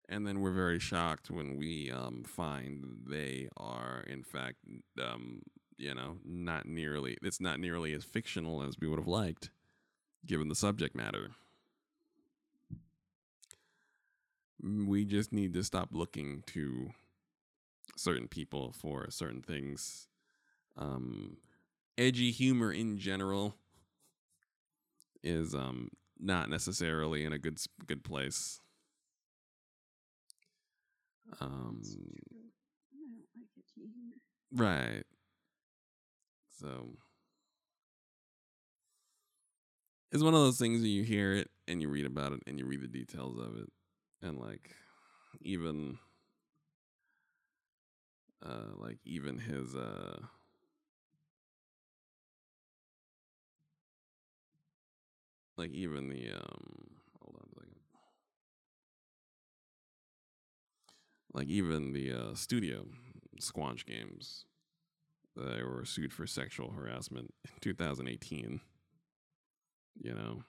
[0.09, 4.56] and then we're very shocked when we um find they are in fact
[5.02, 5.43] um
[5.77, 9.51] you know not nearly it's not nearly as fictional as we would have liked
[10.27, 11.31] given the subject matter
[12.73, 12.78] Mm,
[14.62, 16.90] we just need to stop looking to
[17.97, 20.09] certain people for certain things.
[20.76, 21.39] Um,
[21.97, 23.56] edgy humor in general
[25.22, 28.60] is um not necessarily in a good good place.
[31.40, 31.82] Um,
[34.52, 35.05] right.
[36.60, 36.97] So
[40.10, 42.59] it's one of those things that you hear it and you read about it and
[42.59, 43.70] you read the details of it
[44.23, 44.70] and like
[45.40, 45.99] even
[48.45, 50.19] uh like even his uh
[55.57, 56.90] like even the um
[57.20, 57.74] hold on a second.
[61.32, 62.86] Like even the uh studio
[63.40, 64.45] squanch games
[65.36, 68.61] they were sued for sexual harassment in 2018
[70.01, 70.43] you know?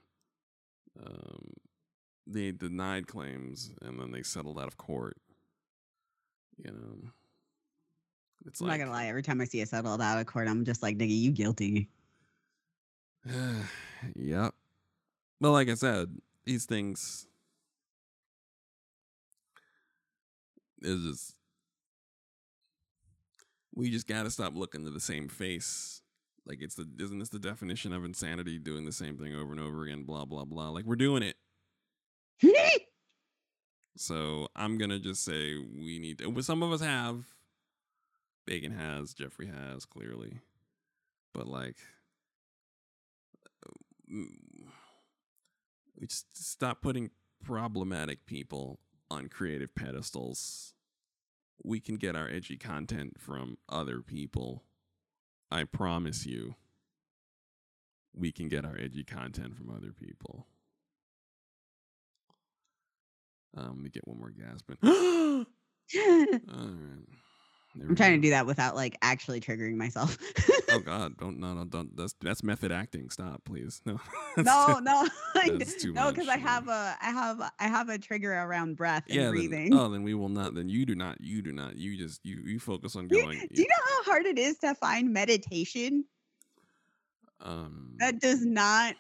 [1.06, 1.54] Um
[2.32, 5.18] they denied claims and then they settled out of court
[6.58, 7.10] you know
[8.46, 9.08] it's I'm like not gonna lie.
[9.08, 11.90] Every time I see a settled out of court, I'm just like, nigga, you guilty.
[14.16, 14.54] yep.
[15.42, 16.10] But like I said,
[16.46, 17.28] these things
[20.82, 21.36] is just
[23.76, 26.02] we just gotta stop looking to the same face.
[26.46, 29.60] Like it's the isn't this the definition of insanity doing the same thing over and
[29.60, 30.70] over again, blah blah blah.
[30.70, 31.36] Like we're doing it.
[33.96, 36.42] So I'm gonna just say we need to.
[36.42, 37.26] Some of us have.
[38.46, 39.14] Bacon has.
[39.14, 40.40] Jeffrey has clearly,
[41.34, 41.76] but like,
[44.10, 47.12] we just stop putting
[47.44, 48.80] problematic people
[49.12, 50.74] on creative pedestals.
[51.64, 54.64] We can get our edgy content from other people.
[55.52, 56.56] I promise you.
[58.16, 60.48] We can get our edgy content from other people.
[63.58, 64.70] Um, let me get one more gasp.
[64.84, 65.46] All
[65.96, 67.04] right.
[67.88, 70.18] I'm trying to do that without like actually triggering myself.
[70.72, 71.16] Oh God!
[71.18, 71.96] Don't no no don't.
[71.96, 73.10] That's that's method acting.
[73.10, 73.82] Stop, please.
[73.86, 74.00] No.
[74.38, 75.08] no, no,
[75.94, 79.16] no, because I have a, I have, a- I have a trigger around breath and
[79.16, 79.22] yeah.
[79.26, 79.74] Then, breathing.
[79.74, 80.56] oh, then we will not.
[80.56, 81.22] Then you do not.
[81.22, 81.76] You do not.
[81.78, 83.40] You just you you focus on Do you- going.
[83.54, 86.06] Do you know how hard it is to find meditation
[87.42, 87.96] Um.
[88.00, 88.96] that does not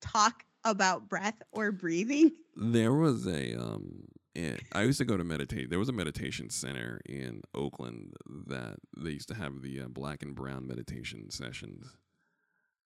[0.00, 2.32] talk about breath or breathing?
[2.56, 4.04] There was a um.
[4.36, 5.70] eh, I used to go to meditate.
[5.70, 8.14] There was a meditation center in Oakland
[8.46, 11.96] that they used to have the uh, black and brown meditation sessions,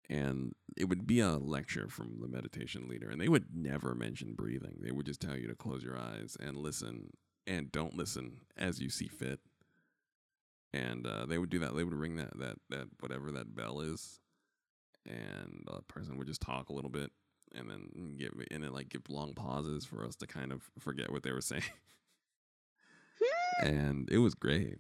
[0.09, 4.33] and it would be a lecture from the meditation leader, and they would never mention
[4.33, 4.79] breathing.
[4.81, 7.11] They would just tell you to close your eyes and listen,
[7.47, 9.41] and don't listen as you see fit.
[10.73, 11.77] And uh, they would do that.
[11.77, 14.19] They would ring that that that whatever that bell is,
[15.07, 17.11] and the person would just talk a little bit,
[17.55, 21.13] and then give and then like give long pauses for us to kind of forget
[21.13, 21.63] what they were saying.
[23.61, 24.79] and it was great.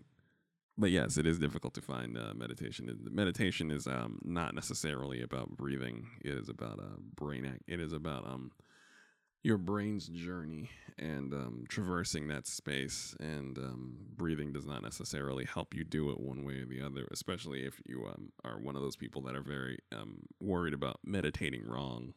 [0.81, 2.97] But yes, it is difficult to find uh, meditation.
[3.11, 6.07] Meditation is um, not necessarily about breathing.
[6.24, 7.65] It is about uh, brain act.
[7.66, 8.53] It is about um,
[9.43, 13.16] your brain's journey and um, traversing that space.
[13.19, 17.09] And um, breathing does not necessarily help you do it one way or the other,
[17.11, 21.01] especially if you um, are one of those people that are very um, worried about
[21.05, 22.15] meditating wrong.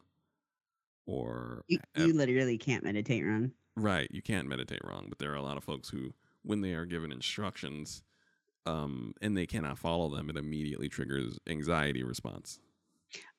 [1.06, 3.52] Or You, have- you literally can't meditate wrong.
[3.76, 6.12] Right, you can't meditate wrong, but there are a lot of folks who,
[6.42, 8.02] when they are given instructions,
[8.66, 12.60] um, and they cannot follow them, it immediately triggers anxiety response.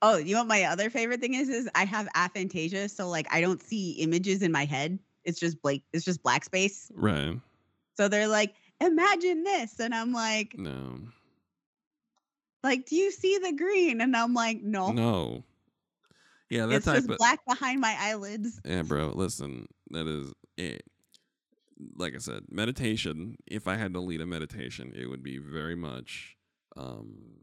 [0.02, 1.50] Oh, you know what my other favorite thing is?
[1.50, 5.00] Is I have aphantasia, so like I don't see images in my head.
[5.24, 5.80] It's just black.
[5.94, 6.92] It's just black space.
[6.94, 7.40] Right?
[7.96, 11.00] So they're like, imagine this, and I'm like, No,
[12.64, 14.02] like, do you see the green?
[14.02, 15.44] And I'm like, no, no.
[16.54, 18.62] Yeah, that it's type just of black behind my eyelids.
[18.64, 19.12] yeah, bro.
[19.16, 20.84] Listen, that is it.
[21.96, 23.38] Like I said, meditation.
[23.48, 26.38] If I had to lead a meditation, it would be very much.
[26.78, 27.40] Um,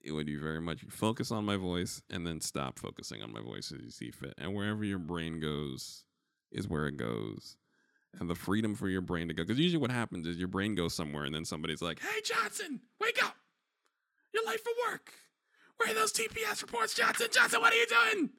[0.00, 3.40] it would be very much focus on my voice and then stop focusing on my
[3.40, 4.34] voice as you see fit.
[4.38, 6.04] And wherever your brain goes
[6.52, 7.56] is where it goes.
[8.20, 9.42] And the freedom for your brain to go.
[9.42, 12.80] Because usually what happens is your brain goes somewhere and then somebody's like, hey, Johnson,
[13.00, 13.34] wake up.
[14.32, 15.12] You're late for work.
[15.78, 17.26] Where are those TPS reports, Johnson?
[17.32, 18.30] Johnson, what are you doing?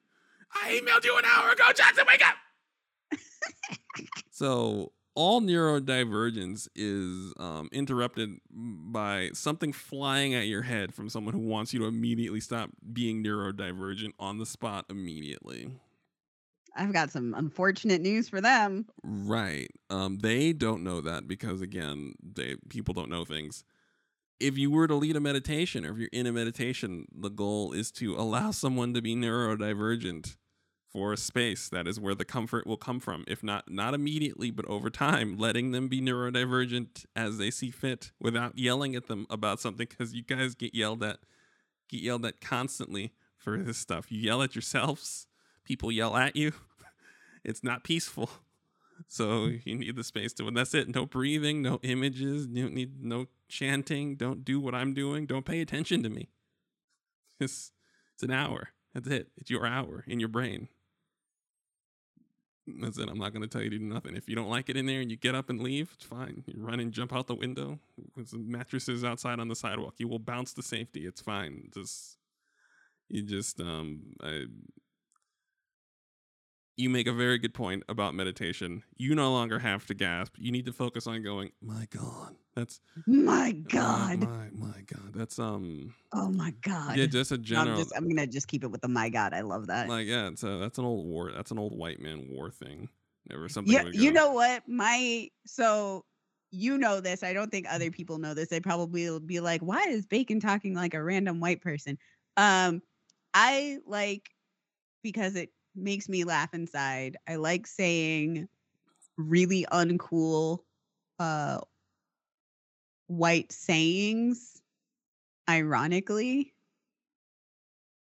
[0.54, 1.64] I emailed you an hour ago.
[1.74, 3.18] Johnson, wake up.
[4.30, 11.40] so all neurodivergence is um, interrupted by something flying at your head from someone who
[11.40, 15.70] wants you to immediately stop being neurodivergent on the spot immediately.
[16.76, 18.86] I've got some unfortunate news for them.
[19.02, 19.70] Right.
[19.88, 23.64] Um, they don't know that because again, they people don't know things.
[24.38, 27.72] If you were to lead a meditation or if you're in a meditation, the goal
[27.72, 30.36] is to allow someone to be neurodivergent
[30.96, 31.68] for a space.
[31.68, 33.24] That is where the comfort will come from.
[33.26, 38.12] If not not immediately, but over time, letting them be neurodivergent as they see fit
[38.20, 41.18] without yelling at them about something because you guys get yelled at
[41.88, 44.10] get yelled at constantly for this stuff.
[44.10, 45.26] You yell at yourselves,
[45.64, 46.52] people yell at you.
[47.44, 48.28] It's not peaceful.
[49.06, 50.92] So you need the space to, and that's it.
[50.92, 54.16] No breathing, no images, you need no chanting.
[54.16, 55.26] Don't do what I'm doing.
[55.26, 56.28] Don't pay attention to me.
[57.40, 57.72] It's
[58.14, 58.70] it's an hour.
[58.94, 59.28] That's it.
[59.36, 60.68] It's your hour in your brain.
[62.66, 63.08] That's it.
[63.08, 64.16] I'm not going to tell you to do nothing.
[64.16, 66.42] If you don't like it in there and you get up and leave, it's fine.
[66.46, 67.78] You run and jump out the window.
[68.16, 69.94] There's mattresses outside on the sidewalk.
[69.98, 71.06] You will bounce to safety.
[71.06, 71.70] It's fine.
[71.72, 72.16] Just
[73.08, 74.46] you just um I,
[76.76, 78.82] you make a very good point about meditation.
[78.96, 80.34] You no longer have to gasp.
[80.38, 84.20] You need to focus on going, "My god." That's My God.
[84.20, 85.12] my my god.
[85.14, 86.96] That's um oh my God.
[86.96, 89.34] yeah, just a I'm, general just, I'm gonna just keep it with the my God.
[89.34, 89.88] I love that.
[89.88, 91.32] like yeah, it's a, that's an old war.
[91.32, 92.88] That's an old white man war thing.
[93.28, 93.72] Never something.
[93.72, 94.62] Yeah, you know what?
[94.66, 96.04] My so
[96.50, 97.22] you know this.
[97.22, 98.48] I don't think other people know this.
[98.48, 101.98] They probably will be like, "Why is Bacon talking like a random white person?"
[102.38, 102.80] Um,
[103.34, 104.30] I like
[105.02, 107.16] because it makes me laugh inside.
[107.28, 108.48] I like saying
[109.16, 110.58] really uncool
[111.18, 111.58] uh
[113.06, 114.60] white sayings
[115.48, 116.52] ironically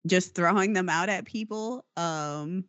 [0.06, 2.66] just throwing them out at people um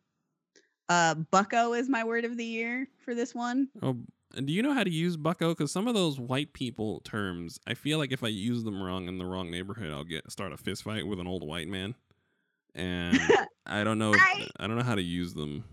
[0.87, 3.97] uh bucko is my word of the year for this one Oh,
[4.35, 5.49] and do you know how to use bucko?
[5.49, 9.07] Because some of those white people terms, I feel like if I use them wrong
[9.07, 11.95] in the wrong neighborhood, I'll get start a fist fight with an old white man,
[12.75, 13.19] and
[13.65, 14.13] I don't know.
[14.13, 15.63] If, I- I don't know how to use them.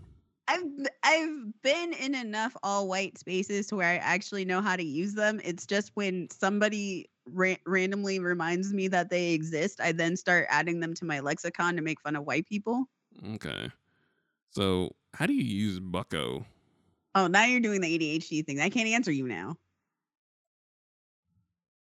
[0.49, 0.63] I've
[1.03, 5.13] I've been in enough all white spaces to where I actually know how to use
[5.13, 5.41] them.
[5.43, 10.79] It's just when somebody ra- randomly reminds me that they exist, I then start adding
[10.79, 12.85] them to my lexicon to make fun of white people.
[13.33, 13.69] Okay,
[14.51, 16.45] so how do you use bucko?
[17.15, 18.61] Oh, now you're doing the ADHD thing.
[18.61, 19.57] I can't answer you now.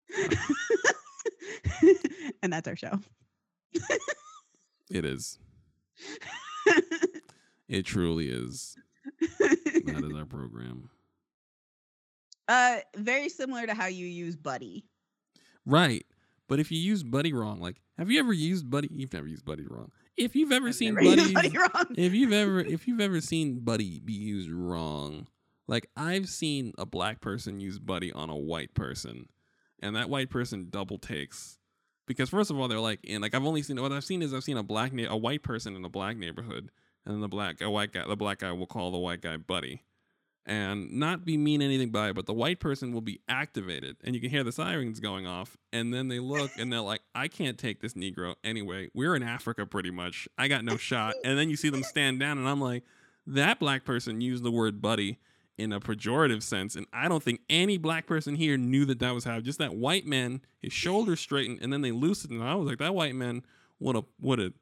[2.42, 3.00] and that's our show.
[4.94, 5.40] It is.
[7.70, 8.76] It truly is.
[9.40, 10.90] That is our program.
[12.48, 14.86] uh, very similar to how you use buddy.
[15.66, 16.06] Right.
[16.48, 18.90] But if you use buddy wrong, like have you ever used buddy?
[18.92, 19.92] You've never used buddy wrong.
[20.18, 21.88] If you've ever I've seen buddy, buddy wrong.
[21.98, 25.28] if you've ever if you've ever seen buddy be used wrong,
[25.68, 29.28] like I've seen a black person use buddy on a white person,
[29.82, 31.58] and that white person double takes.
[32.06, 34.34] Because first of all, they're like in like I've only seen what I've seen is
[34.34, 36.70] I've seen a black na- a white person in a black neighborhood,
[37.06, 39.38] and then the black a white guy the black guy will call the white guy
[39.38, 39.84] buddy,
[40.46, 44.16] and not be mean anything by it, but the white person will be activated, and
[44.16, 47.28] you can hear the sirens going off, and then they look and they're like, I
[47.30, 48.90] can't take this Negro anyway.
[48.94, 50.28] We're in Africa pretty much.
[50.38, 52.84] I got no shot, and then you see them stand down, and I'm like,
[53.26, 55.20] that black person used the word buddy
[55.64, 59.14] in a pejorative sense, and I don't think any black person here knew that that
[59.14, 59.40] was how.
[59.40, 62.78] Just that white man, his shoulders straightened, and then they loosened, and I was like,
[62.80, 63.44] that white man
[63.80, 64.54] would have would have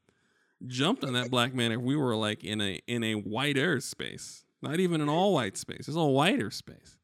[0.67, 4.45] jumped on that black man if we were like in a in a whiter space,
[4.61, 5.87] not even an all white space.
[5.87, 6.97] It's a whiter space.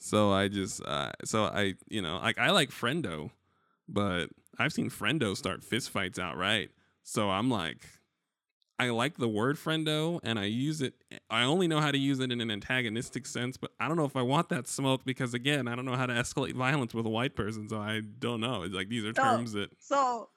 [0.00, 3.30] so I just uh, so I you know like I like friendo,
[3.88, 4.26] but
[4.58, 6.70] I've seen friendo start fistfights outright.
[7.02, 7.78] So I'm like.
[8.80, 10.94] I like the word friendo and I use it.
[11.28, 14.06] I only know how to use it in an antagonistic sense, but I don't know
[14.06, 17.04] if I want that smoke because, again, I don't know how to escalate violence with
[17.04, 17.68] a white person.
[17.68, 18.62] So I don't know.
[18.62, 19.70] It's like these are So- terms that.
[19.78, 20.30] So,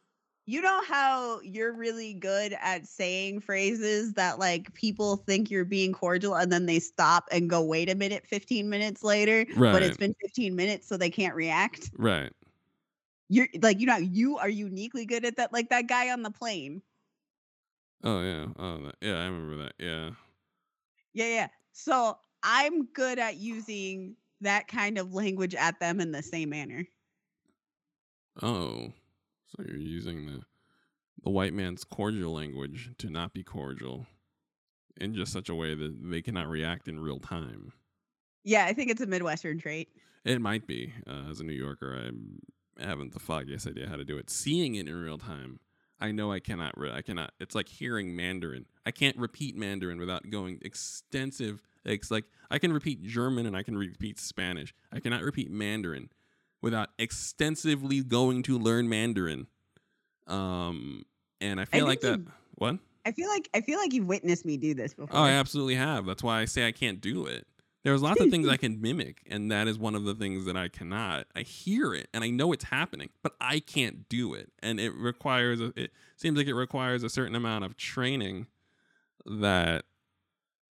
[0.45, 5.94] you know how you're really good at saying phrases that like people think you're being
[5.94, 9.95] cordial and then they stop and go, wait a minute, 15 minutes later, but it's
[9.95, 11.91] been 15 minutes so they can't react.
[11.98, 12.34] Right.
[13.30, 15.53] You're like, you know, you are uniquely good at that.
[15.53, 16.82] Like that guy on the plane.
[18.04, 18.46] Oh, yeah.
[18.58, 19.22] Oh, that, yeah.
[19.22, 19.74] I remember that.
[19.80, 20.12] Yeah.
[21.14, 21.48] Yeah, yeah.
[21.72, 26.86] So I'm good at using that kind of language at them in the same manner.
[28.42, 28.92] Oh.
[29.48, 30.42] So you're using the
[31.24, 34.06] the white man's cordial language to not be cordial
[35.00, 37.72] in just such a way that they cannot react in real time.
[38.44, 39.90] Yeah, I think it's a Midwestern trait.
[40.26, 40.94] It might be.
[41.08, 42.12] Uh, as a New Yorker,
[42.78, 44.30] I haven't the foggiest idea how to do it.
[44.30, 45.60] Seeing it in real time,
[46.04, 46.78] I know I cannot.
[46.78, 47.32] Re- I cannot.
[47.40, 48.66] It's like hearing Mandarin.
[48.86, 51.64] I can't repeat Mandarin without going extensive.
[51.86, 54.74] It's like I can repeat German and I can repeat Spanish.
[54.92, 56.10] I cannot repeat Mandarin
[56.62, 59.48] without extensively going to learn Mandarin.
[60.28, 61.04] Um,
[61.42, 62.20] and I feel like that.
[62.20, 62.78] you- What?
[63.06, 65.18] I feel like I feel like you've witnessed me do this before.
[65.18, 66.06] Oh, I absolutely have.
[66.06, 67.46] That's why I say I can't do it.
[67.84, 70.56] There's lots of things I can mimic, and that is one of the things that
[70.56, 71.28] I cannot.
[71.36, 74.94] I hear it and I know it's happening, but I can't do it, and it
[74.96, 75.60] requires.
[75.60, 78.48] A, it seems like it requires a certain amount of training
[79.26, 79.86] that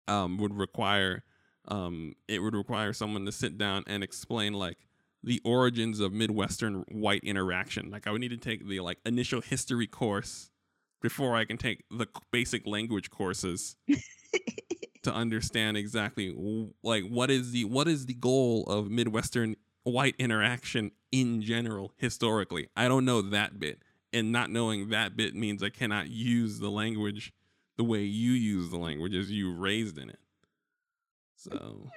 [0.08, 1.24] um, would require.
[1.68, 4.78] Um, it would require someone to sit down and explain like
[5.22, 7.90] the origins of Midwestern white interaction.
[7.90, 10.50] Like I would need to take the like initial history course
[11.00, 13.76] before I can take the basic language courses
[15.02, 16.34] to understand exactly
[16.82, 22.68] like what is the what is the goal of midwestern white interaction in general historically
[22.76, 26.70] i don't know that bit and not knowing that bit means I cannot use the
[26.70, 27.32] language
[27.76, 30.18] the way you use the language as you raised in it.
[31.36, 31.88] So,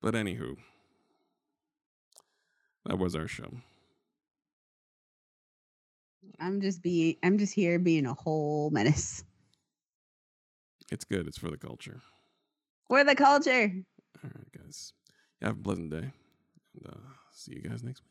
[0.00, 0.56] but anywho,
[2.86, 3.52] that was our show.
[6.38, 9.24] I'm just being I'm just here being a whole menace.
[10.92, 11.26] It's good.
[11.26, 12.02] It's for the culture.
[12.90, 13.72] We're the culture.
[14.22, 14.92] All right, guys.
[15.40, 16.12] Have a pleasant day.
[16.74, 16.96] And uh,
[17.32, 18.10] see you guys next week.